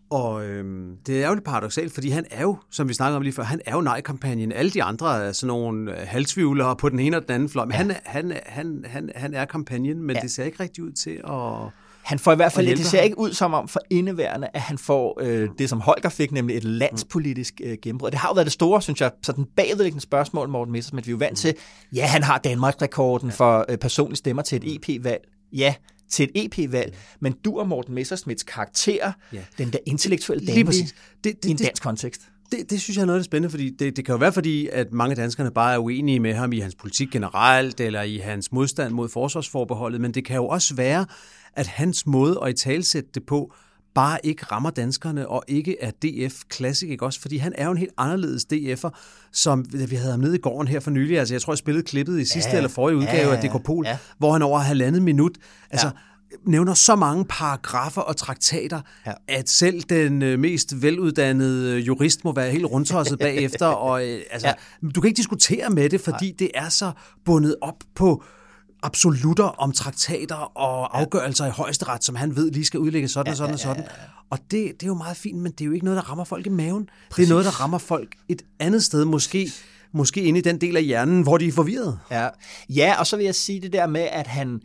[0.10, 3.22] Og øhm, det er jo lidt paradoxalt, fordi han er jo, som vi snakkede om
[3.22, 4.51] lige før, han er jo nej-kampagnen.
[4.51, 7.66] Alle de andre er sådan nogle halvtvivlere på den ene og den anden fløj.
[7.66, 7.78] Men ja.
[7.78, 10.22] han, han, han, han, han er kampagnen, men ja.
[10.22, 11.72] det ser ikke rigtig ud til at...
[12.04, 14.78] Han får i hvert fald, det ser ikke ud som om for indeværende, at han
[14.78, 18.12] får øh, det, som Holger fik, nemlig et landspolitisk øh, gennembrud.
[18.12, 21.08] Det har jo været det store, synes jeg, sådan bagvedliggende spørgsmål, Morten Messersmith.
[21.08, 21.56] Vi er jo vant til,
[21.95, 25.22] ja, han har Danmarks-rekorden for øh, personlige stemmer til et EP-valg.
[25.54, 25.74] Ja,
[26.10, 29.41] til et EP-valg, men du og Morten Messersmiths karakter, ja.
[29.58, 30.93] den der intellektuelle dandy det,
[31.24, 32.22] det, i en dansk kontekst.
[32.52, 34.34] Det, det synes jeg er noget af det spændende, fordi det, det kan jo være
[34.34, 38.18] fordi, at mange danskerne bare er uenige med ham i hans politik generelt, eller i
[38.18, 41.06] hans modstand mod forsvarsforbeholdet, men det kan jo også være,
[41.54, 43.54] at hans måde at i talsætte det på,
[43.95, 47.22] bare ikke rammer danskerne, og ikke er DF Classic, ikke også?
[47.22, 48.89] Fordi han er jo en helt anderledes DF'er,
[49.32, 51.20] som vi havde ham nede i gården her for nylig.
[51.20, 53.86] Altså, jeg tror, jeg spillede klippet i sidste ja, eller forrige udgave ja, af Dekopol,
[53.86, 53.97] ja.
[54.18, 55.38] hvor han over halvandet minut,
[55.70, 55.91] altså, ja
[56.45, 59.14] nævner så mange paragrafer og traktater, ja.
[59.28, 63.66] at selv den øh, mest veluddannede jurist må være helt rundtosset bagefter.
[63.66, 64.89] Og, øh, altså, ja.
[64.89, 66.36] Du kan ikke diskutere med det, fordi Nej.
[66.39, 66.91] det er så
[67.26, 68.24] bundet op på
[68.84, 73.38] absolutter om traktater og afgørelser i højesteret, som han ved lige skal udlægge sådan og
[73.38, 73.84] sådan og sådan.
[74.30, 76.23] Og det, det er jo meget fint, men det er jo ikke noget, der rammer
[76.23, 76.89] folk i maven.
[77.09, 77.15] Præcis.
[77.15, 79.51] Det er noget, der rammer folk et andet sted, måske
[79.91, 81.99] måske inde i den del af hjernen, hvor de er forvirret.
[82.11, 82.30] Ja,
[82.69, 84.61] ja og så vil jeg sige det der med, at han,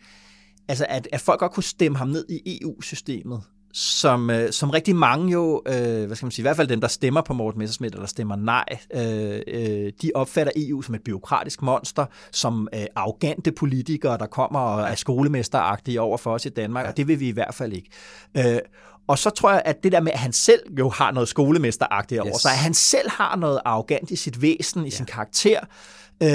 [0.69, 3.43] altså at, at folk godt kunne stemme ham ned i EU-systemet,
[3.75, 6.81] som, øh, som rigtig mange jo, øh, hvad skal man sige, i hvert fald dem,
[6.81, 8.65] der stemmer på Morten Messerschmidt, eller stemmer nej,
[8.95, 14.61] øh, øh, de opfatter EU som et byråkratisk monster, som øh, arrogante politikere, der kommer
[14.61, 16.91] og er skolemesteragtige over for os i Danmark, ja.
[16.91, 17.91] og det vil vi i hvert fald ikke.
[18.37, 18.59] Øh,
[19.07, 22.21] og så tror jeg, at det der med, at han selv jo har noget skolemesteragtigt
[22.21, 22.43] over yes.
[22.43, 24.91] så at han selv har noget arrogant i sit væsen, i ja.
[24.91, 25.61] sin karakter,
[26.23, 26.29] øh,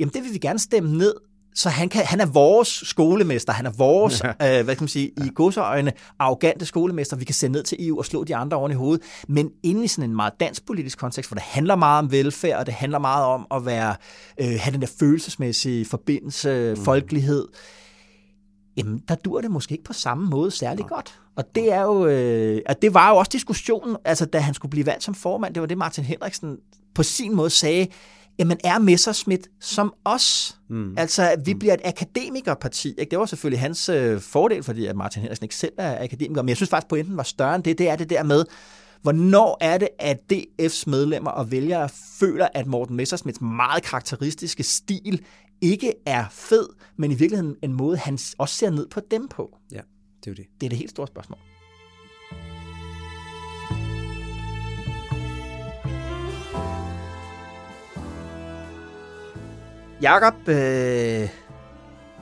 [0.00, 1.14] jamen det vil vi gerne stemme ned,
[1.54, 4.58] så han, kan, han er vores skolemester, han er vores, ja.
[4.58, 7.98] øh, hvad kan man sige, i godseøjne, arrogante skolemester, vi kan sende ned til EU
[7.98, 10.98] og slå de andre oven i hovedet, men inde i sådan en meget dansk politisk
[10.98, 13.96] kontekst, hvor det handler meget om velfærd, og det handler meget om at være,
[14.40, 16.84] øh, have den der følelsesmæssige forbindelse, mm.
[16.84, 17.48] folkelighed,
[18.76, 20.94] jamen der dur det måske ikke på samme måde særlig ja.
[20.94, 21.18] godt.
[21.36, 24.70] Og det er jo, øh, og det var jo også diskussionen, altså da han skulle
[24.70, 26.56] blive valgt som formand, det var det Martin Henriksen
[26.94, 27.86] på sin måde sagde,
[28.38, 30.58] jamen er Messerschmidt som os?
[30.68, 30.94] Mm.
[30.98, 31.58] Altså, vi mm.
[31.58, 32.88] bliver et akademikerparti.
[32.88, 33.10] Ikke?
[33.10, 36.48] Det var selvfølgelig hans øh, fordel, fordi at Martin Henriksen ikke selv er akademiker, men
[36.48, 37.78] jeg synes faktisk, pointen var større end det.
[37.78, 38.44] Det er det der med,
[39.02, 41.88] hvornår er det, at DF's medlemmer og vælgere
[42.20, 45.24] føler, at Morten Messersmiths meget karakteristiske stil
[45.60, 49.58] ikke er fed, men i virkeligheden en måde, han også ser ned på dem på?
[49.72, 49.80] Ja,
[50.20, 50.46] det er jo det.
[50.60, 51.38] Det er det helt store spørgsmål.
[60.02, 61.28] Jakob, øh,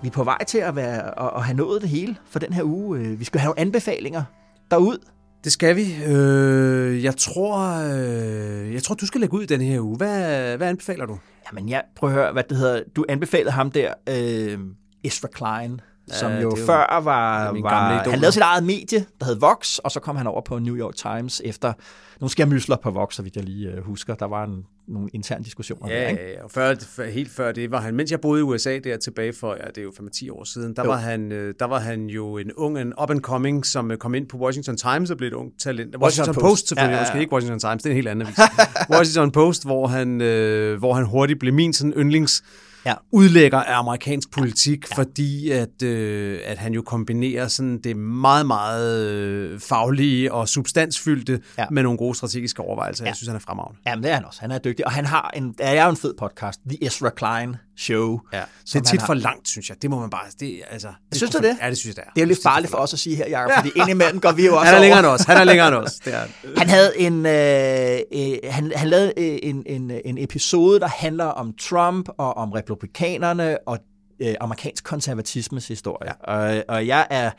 [0.03, 2.53] vi er på vej til at, være, at, at have nået det hele for den
[2.53, 2.99] her uge.
[2.99, 4.23] Øh, vi skal have nogle anbefalinger
[4.71, 4.99] derud.
[5.45, 6.05] Det skal vi.
[6.07, 7.59] Øh, jeg tror,
[7.95, 9.97] øh, jeg tror, du skal lægge ud den her uge.
[9.97, 11.19] Hvad, hvad anbefaler du?
[11.51, 12.83] Jamen, jeg prøver at høre, hvad det hedder.
[12.97, 14.59] Du anbefalede ham der, øh,
[15.05, 19.41] Ezra Klein, som jo, jo før var, var han lavede sit eget medie, der hed
[19.41, 21.73] Vox, og så kom han over på New York Times efter
[22.21, 24.15] nogle skærmysler på Vox, så vidt jeg lige uh, husker.
[24.15, 25.89] Der var en, nogle interne diskussioner.
[25.89, 26.23] Ja, der, ikke?
[26.23, 29.33] ja, og før, helt før det var han, mens jeg boede i USA der tilbage
[29.33, 32.07] for, ja, det er jo 5-10 år siden, der var, han, øh, der var han
[32.07, 35.17] jo en ung, en up and coming, som øh, kom ind på Washington Times og
[35.17, 35.97] blev et ung talent.
[35.97, 37.21] Washington, Washington Post, Post selvfølgelig, ja, ja, ja.
[37.21, 38.39] ikke Washington Times, det er en helt anden avis.
[38.95, 42.43] Washington Post, hvor han, øh, hvor han hurtigt blev min sådan yndlings
[42.87, 42.95] ja.
[43.11, 44.97] udlægger af amerikansk politik, ja.
[44.97, 51.41] fordi at, øh, at han jo kombinerer sådan det meget, meget øh, faglige og substansfyldte
[51.59, 51.67] ja.
[51.71, 53.05] med nogle gode strategiske overvejelser.
[53.05, 53.09] Ja.
[53.09, 53.81] Jeg synes, han er fremragende.
[53.87, 54.41] Jamen, det er han også.
[54.41, 57.57] Han er dygtig, og han har en, er jo en fed podcast, The Ezra Klein
[57.81, 58.21] show.
[58.33, 58.43] Ja.
[58.67, 59.83] Det er tit har- for langt, synes jeg.
[59.83, 60.21] Det må man bare...
[60.41, 61.57] Det, altså, det Synes er du det?
[61.63, 62.13] Ja, det synes jeg, det er.
[62.15, 64.47] Det er jo lidt farligt for os at sige her, Jacob, fordi indimellem går vi
[64.47, 64.81] jo også Han er over.
[64.83, 65.21] længere end os.
[65.23, 65.93] Han er længere end os.
[65.95, 66.25] Det er.
[66.61, 71.25] Han havde en, øh, øh, han, han lavede øh, en, en, en episode, der handler
[71.25, 73.79] om Trump og om republikanerne og
[74.23, 76.13] øh, amerikansk konservatismes historie.
[76.29, 76.35] Ja.
[76.59, 77.31] Og, og jeg er,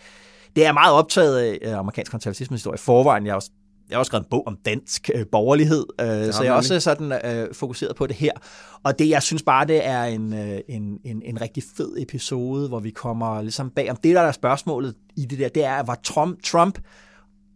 [0.56, 3.26] det er meget optaget af øh, amerikansk konservatismes historie i forvejen.
[3.26, 3.50] Jeg har også
[3.90, 6.54] jeg har også skrevet en bog om dansk øh, borgerlighed, øh, så jeg er nemlig.
[6.54, 8.32] også sådan øh, fokuseret på det her.
[8.84, 12.68] Og det, jeg synes bare, det er en, øh, en, en, en rigtig fed episode,
[12.68, 15.84] hvor vi kommer ligesom bag om det, der er spørgsmålet i det der, det er,
[15.84, 16.80] var Trump, Trump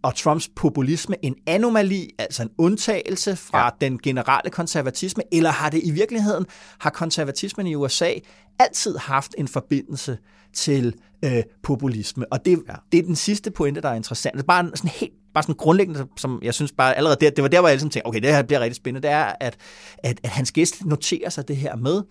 [0.06, 3.70] og Trumps populisme en anomali, altså en undtagelse fra ja.
[3.82, 6.46] den generelle konservatisme, eller har det i virkeligheden,
[6.80, 8.14] har konservatismen i USA
[8.60, 10.18] altid haft en forbindelse
[10.54, 10.94] til
[11.26, 12.26] øh, populisme?
[12.32, 12.74] Og det, ja.
[12.92, 14.34] det er den sidste pointe, der er interessant.
[14.34, 17.42] Det er bare sådan helt bare sådan grundlæggende, som jeg synes bare allerede der, det
[17.42, 19.58] var der, hvor jeg ligesom tænkte, okay, det her bliver rigtig spændende, det er, at,
[19.98, 22.04] at, at hans gæst noterer sig det her med,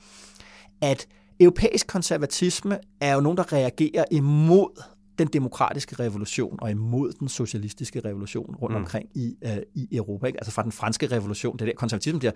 [0.82, 1.06] at
[1.40, 4.82] europæisk konservatisme er jo nogen, der reagerer imod
[5.18, 8.82] den demokratiske revolution og imod den socialistiske revolution rundt Mm.
[8.82, 10.26] omkring i, øh, i Europa.
[10.26, 10.38] Ikke?
[10.40, 12.32] Altså fra den franske revolution, det er der konservatisme bliver,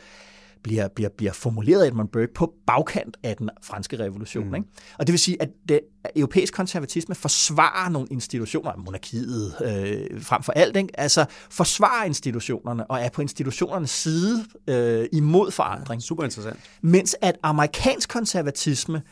[0.63, 4.49] bliver, bliver, bliver formuleret af Edmund Burke på bagkant af den franske revolution.
[4.49, 4.55] Mm.
[4.55, 4.69] Ikke?
[4.99, 5.81] Og det vil sige, at det,
[6.17, 11.01] europæisk konservatisme forsvarer nogle institutioner, monarkiet øh, frem for alt, ikke?
[11.01, 16.03] altså forsvarer institutionerne og er på institutionernes side øh, imod forandring.
[16.03, 16.59] Super interessant.
[16.83, 19.03] Mens at amerikansk konservatisme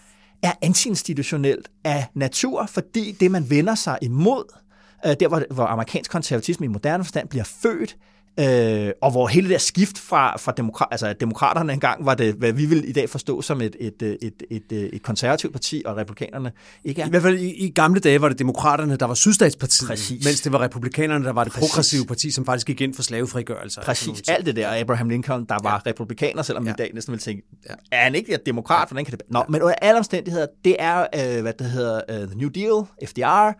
[0.42, 4.44] er antiinstitutionelt af natur, fordi det, man vender sig imod,
[5.06, 7.96] øh, der hvor, hvor amerikansk konservatisme i moderne forstand bliver født,
[8.40, 12.14] øh, og hvor hele det der skift fra, fra demokra- altså, at demokraterne engang var
[12.14, 15.52] det, hvad vi vil i dag forstå som et, et, et, et, et, et konservativt
[15.52, 16.52] parti, og republikanerne
[16.84, 17.06] ikke er.
[17.06, 20.24] I hvert fald i, i gamle dage var det demokraterne, der var sydstatspartiet, Præcis.
[20.24, 21.70] mens det var republikanerne, der var det Præcis.
[21.70, 23.80] progressive parti, som faktisk gik ind for slavefrigørelse.
[23.80, 24.80] Præcis, alt det der.
[24.80, 25.90] Abraham Lincoln, der var ja.
[25.90, 26.72] republikaner, selvom ja.
[26.72, 27.74] i dag næsten vil tænke, ja.
[27.92, 28.88] er han ikke demokrat?
[28.88, 29.22] Hvordan kan det...
[29.30, 32.84] Nå, men under alle omstændigheder, det er, øh, hvad det hedder, uh, The New Deal,
[33.06, 33.52] FDR,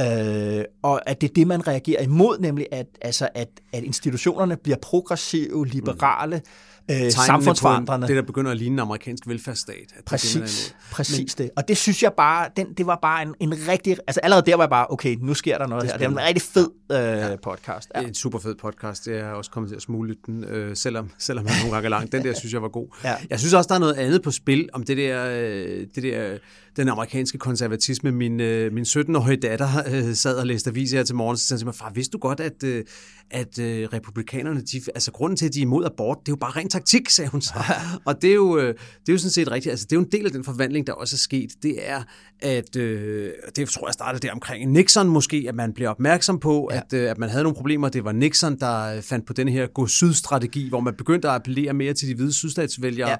[0.00, 4.56] øh, og at det er det, man reagerer imod, nemlig at, altså, at, at institutionerne
[4.56, 6.42] bliver progressive, liberale, mm
[6.90, 8.08] øh, samfundsforandrende.
[8.08, 9.74] Det, der begynder at ligne en amerikansk velfærdsstat.
[9.74, 11.50] At det er det, er Præcis, præcis det.
[11.56, 14.56] Og det synes jeg bare, den, det var bare en, en rigtig, altså allerede der
[14.56, 16.08] var jeg bare, okay, nu sker der noget Det det er her.
[16.08, 17.36] Det er en rigtig fed øh, ja.
[17.36, 17.90] podcast.
[17.94, 17.98] Ja.
[17.98, 19.04] Det er en super fed podcast.
[19.04, 21.90] Det er også kommet til at smule den, øh, selvom, selvom han nogle gange er
[21.90, 22.12] lang.
[22.12, 22.86] Den der synes jeg var god.
[23.04, 23.14] Ja.
[23.30, 26.38] Jeg synes også, der er noget andet på spil om det der, øh, det der
[26.78, 28.12] den amerikanske konservatisme.
[28.12, 31.56] Min, øh, min 17-årige datter øh, sad og læste aviser her til morgen, så sagde
[31.56, 32.84] hun til mig, far, vidste du godt, at, øh,
[33.30, 36.36] at øh, republikanerne, de, altså grunden til, at de er imod abort, det er jo
[36.36, 37.54] bare ren taktik, sagde hun så.
[38.06, 39.70] og det er, jo, øh, det er jo sådan set rigtigt.
[39.70, 41.50] Altså, det er jo en del af den forvandling, der også er sket.
[41.62, 42.02] Det er,
[42.40, 46.68] at øh, det tror jeg startede der omkring Nixon måske, at man bliver opmærksom på,
[46.72, 46.76] ja.
[46.76, 47.88] at, øh, at man havde nogle problemer.
[47.88, 51.94] Det var Nixon, der fandt på den her gå-syd-strategi, hvor man begyndte at appellere mere
[51.94, 53.10] til de hvide sydstatsvælgere.
[53.10, 53.16] Ja.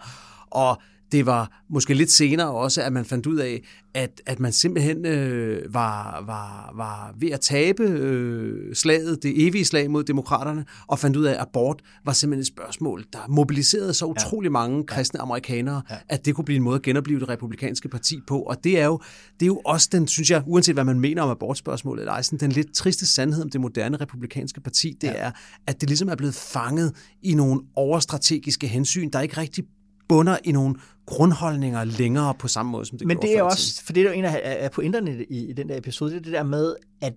[0.50, 0.82] Og
[1.12, 3.62] det var måske lidt senere også, at man fandt ud af,
[3.94, 9.64] at, at man simpelthen øh, var, var, var ved at tabe øh, slaget, det evige
[9.64, 13.94] slag mod demokraterne, og fandt ud af, at abort var simpelthen et spørgsmål, der mobiliserede
[13.94, 15.96] så utrolig mange kristne amerikanere, ja.
[16.08, 18.40] at det kunne blive en måde at genopleve det republikanske parti på.
[18.40, 19.00] Og det er jo,
[19.40, 22.22] det er jo også den, synes jeg, uanset hvad man mener om abortspørgsmålet, eller ej,
[22.22, 25.12] sådan den lidt triste sandhed om det moderne republikanske parti, det ja.
[25.14, 25.30] er,
[25.66, 29.64] at det ligesom er blevet fanget i nogle overstrategiske hensyn, der ikke rigtig
[30.08, 30.74] bunder i nogle
[31.06, 34.12] grundholdninger længere på samme måde, som det Men det er også, for det er jo
[34.12, 37.14] en af, pointerne i, i den der episode, det er det der med, at,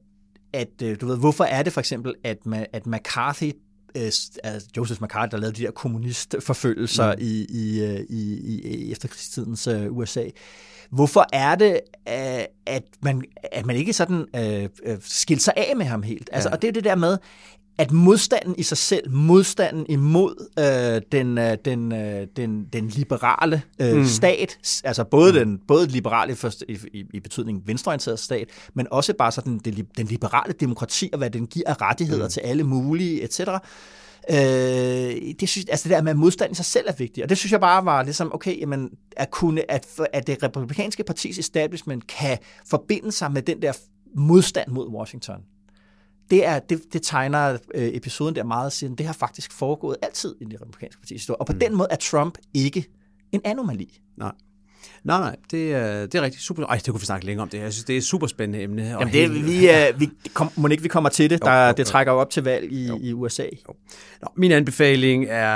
[0.54, 3.54] at øh, du ved, hvorfor er det for eksempel, at, ma, at McCarthy
[3.96, 4.04] øh,
[4.44, 7.22] altså Joseph McCarthy, der lavede de der kommunistforfølgelser mm.
[7.22, 10.24] i, i, øh, i, i, efterkrigstidens uh, USA.
[10.90, 11.80] Hvorfor er det,
[12.66, 14.26] at man, at man ikke sådan
[14.88, 16.30] uh, skilte sig af med ham helt?
[16.32, 16.56] Altså, ja.
[16.56, 17.18] Og det er det der med,
[17.82, 23.62] at modstanden i sig selv, modstanden imod øh, den, øh, den, øh, den, den liberale
[23.82, 24.06] øh, mm.
[24.06, 25.38] stat, altså både, mm.
[25.40, 30.06] den, både liberale i, i, i betydning venstreorienteret stat, men også bare sådan den, den
[30.06, 32.30] liberale demokrati og hvad den giver af rettigheder mm.
[32.30, 33.42] til alle mulige, etc.,
[34.30, 34.36] Øh,
[35.40, 37.24] det, synes, altså det der med, modstand i sig selv er vigtigt.
[37.24, 41.04] Og det synes jeg bare var ligesom, okay, jamen, at, kunne, at, at det republikanske
[41.04, 43.74] partis establishment kan forbinde sig med den der
[44.16, 45.42] modstand mod Washington
[46.32, 48.96] det, er, det, det tegner øh, episoden der meget siden.
[48.96, 51.42] Det har faktisk foregået altid i det republikanske partis historie.
[51.42, 51.60] Og på mm.
[51.60, 52.86] den måde er Trump ikke
[53.32, 54.00] en anomali.
[54.18, 54.32] Nej.
[55.04, 56.66] Nej, nej, det er, det er rigtig super.
[56.66, 57.60] Ej, det kunne vi snakke længere om det.
[57.60, 58.84] Jeg synes, det er et super spændende emne.
[58.84, 61.42] Jamen, det, vi, uh, vi kom, må ikke vi kommer til det.
[61.42, 63.44] Der, jo, jo, det trækker jo op til valg i, i USA.
[63.44, 63.76] Jo.
[64.22, 65.54] Nå, min anbefaling er,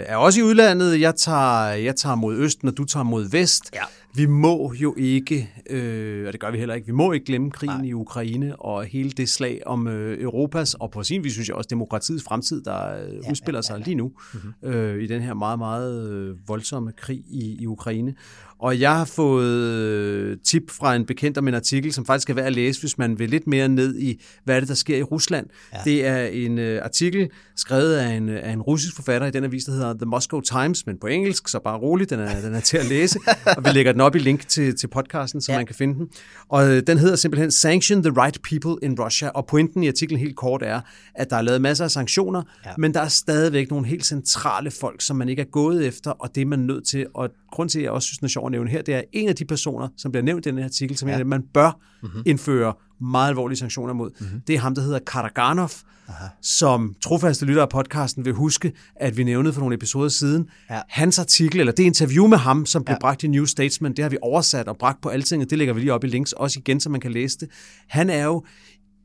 [0.00, 1.00] er også i udlandet.
[1.00, 3.70] Jeg tager, jeg tager mod østen, og du tager mod vest.
[4.14, 7.50] Vi må jo ikke, øh, og det gør vi heller ikke, vi må ikke glemme
[7.50, 7.86] krigen Nej.
[7.86, 11.56] i Ukraine og hele det slag om øh, Europas, og på sin vis synes jeg
[11.56, 13.82] også demokratiets fremtid, der øh, ja, udspiller ja, ja, ja.
[13.82, 14.70] sig lige nu mm-hmm.
[14.70, 18.14] øh, i den her meget, meget øh, voldsomme krig i, i Ukraine.
[18.60, 22.34] Og jeg har fået øh, tip fra en bekendt om en artikel, som faktisk er
[22.34, 24.96] værd at læse, hvis man vil lidt mere ned i, hvad er det, der sker
[24.96, 25.46] i Rusland.
[25.72, 25.78] Ja.
[25.84, 29.64] Det er en uh, artikel skrevet af en, af en russisk forfatter i den avis,
[29.64, 32.60] der hedder The Moscow Times, men på engelsk, så bare roligt, den er, den er
[32.60, 33.18] til at læse.
[33.56, 35.58] og vi lægger den op i link til, til podcasten, så ja.
[35.58, 36.08] man kan finde den.
[36.48, 39.28] Og uh, den hedder simpelthen Sanction the Right People in Russia.
[39.28, 40.80] Og pointen i artiklen helt kort er,
[41.14, 42.70] at der er lavet masser af sanktioner, ja.
[42.78, 46.34] men der er stadigvæk nogle helt centrale folk, som man ikke er gået efter, og
[46.34, 47.06] det er man nødt til.
[47.14, 49.02] Og grund til, at jeg også synes, den er sjov at nævne her, det er
[49.12, 51.14] en af de personer, som bliver nævnt i den her artikel, som ja.
[51.14, 52.22] er, at man bør mm-hmm.
[52.26, 54.10] indføre meget alvorlige sanktioner mod.
[54.20, 54.40] Mm-hmm.
[54.46, 55.70] Det er ham, der hedder Karaganov,
[56.08, 56.26] Aha.
[56.42, 60.48] som trofaste lytter af podcasten vil huske, at vi nævnede for nogle episoder siden.
[60.70, 60.80] Ja.
[60.88, 62.98] Hans artikel, eller det interview med ham, som blev ja.
[63.00, 65.80] bragt i New Statesman, det har vi oversat og bragt på alting, det lægger vi
[65.80, 67.48] lige op i links, også igen, så man kan læse det.
[67.88, 68.44] Han er jo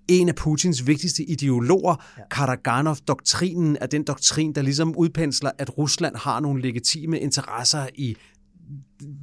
[0.07, 2.03] en af Putins vigtigste ideologer.
[2.17, 2.23] Ja.
[2.31, 8.15] Karaganov-doktrinen er den doktrin, der ligesom udpensler, at Rusland har nogle legitime interesser i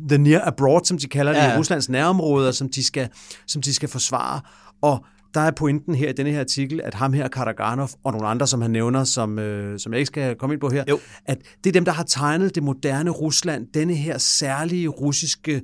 [0.08, 1.54] the near abroad, som de kalder det, ja.
[1.54, 3.08] i Ruslands nærområder, som de, skal,
[3.46, 4.40] som de skal forsvare.
[4.82, 8.26] Og der er pointen her i denne her artikel, at ham her, Karaganov, og nogle
[8.28, 10.98] andre, som han nævner, som, øh, som jeg ikke skal komme ind på her, jo.
[11.26, 15.62] at det er dem, der har tegnet det moderne Rusland, denne her særlige russiske øh,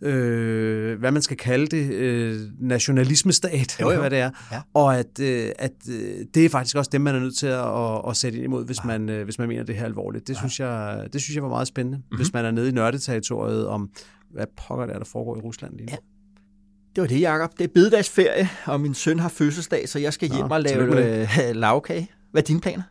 [0.00, 4.00] hvad man skal kalde det, øh, nationalismestat, jo, jo.
[4.00, 4.30] hvad det er.
[4.52, 4.60] Ja.
[4.74, 7.78] Og at, øh, at øh, det er faktisk også dem, man er nødt til at,
[7.78, 10.28] at, at sætte ind imod, hvis man, øh, hvis man mener det her alvorligt.
[10.28, 10.38] Det, ja.
[10.38, 12.16] synes jeg, det synes jeg var meget spændende, mm-hmm.
[12.16, 13.90] hvis man er nede i nørdeterritoriet om,
[14.30, 15.92] hvad pokker det er, der foregår i Rusland lige nu.
[15.92, 15.96] Ja.
[16.94, 17.58] Det var det, Jacob.
[17.58, 21.20] Det er bededagsferie, og min søn har fødselsdag, så jeg skal hjem Nå, og lave
[21.20, 22.10] øh, lavkage.
[22.30, 22.82] Hvad er dine planer?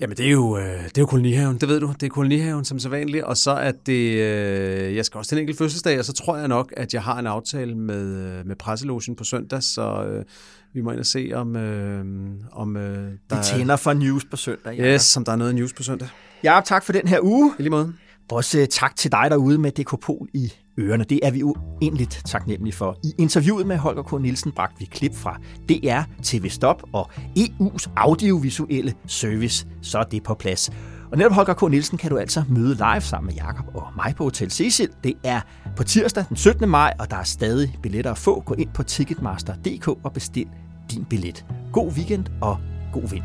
[0.00, 1.94] Jamen, det er, jo, øh, det er jo kolonihaven, det ved du.
[2.00, 5.36] Det er kolonihaven som så vanligt, og så er det, øh, jeg skal også til
[5.36, 8.46] en enkelt fødselsdag, og så tror jeg nok, at jeg har en aftale med, øh,
[8.46, 10.24] med presselogen på søndag, så øh,
[10.72, 12.04] vi må ind og se, om, øh,
[12.52, 14.74] om øh, der Vi tænder for news på søndag.
[14.78, 14.94] Ja.
[14.94, 16.08] Yes, om der er noget news på søndag.
[16.44, 17.54] Ja, tak for den her uge.
[17.58, 17.94] I lige måde.
[18.32, 21.04] Også øh, tak til dig derude med Dekopol i ørerne.
[21.04, 22.98] Det er vi uendeligt taknemmelige for.
[23.04, 24.22] I interviewet med Holger K.
[24.22, 30.22] Nielsen bragte vi klip fra DR, TV Stop og EU's audiovisuelle service, så er det
[30.22, 30.70] på plads.
[31.12, 31.70] Og netop Holger K.
[31.70, 34.88] Nielsen kan du altså møde live sammen med Jakob og mig på Hotel Cecil.
[35.04, 35.40] Det er
[35.76, 36.68] på tirsdag den 17.
[36.68, 38.40] maj, og der er stadig billetter at få.
[38.40, 40.48] Gå ind på ticketmaster.dk og bestil
[40.90, 41.46] din billet.
[41.72, 42.58] God weekend og
[42.92, 43.24] god vind.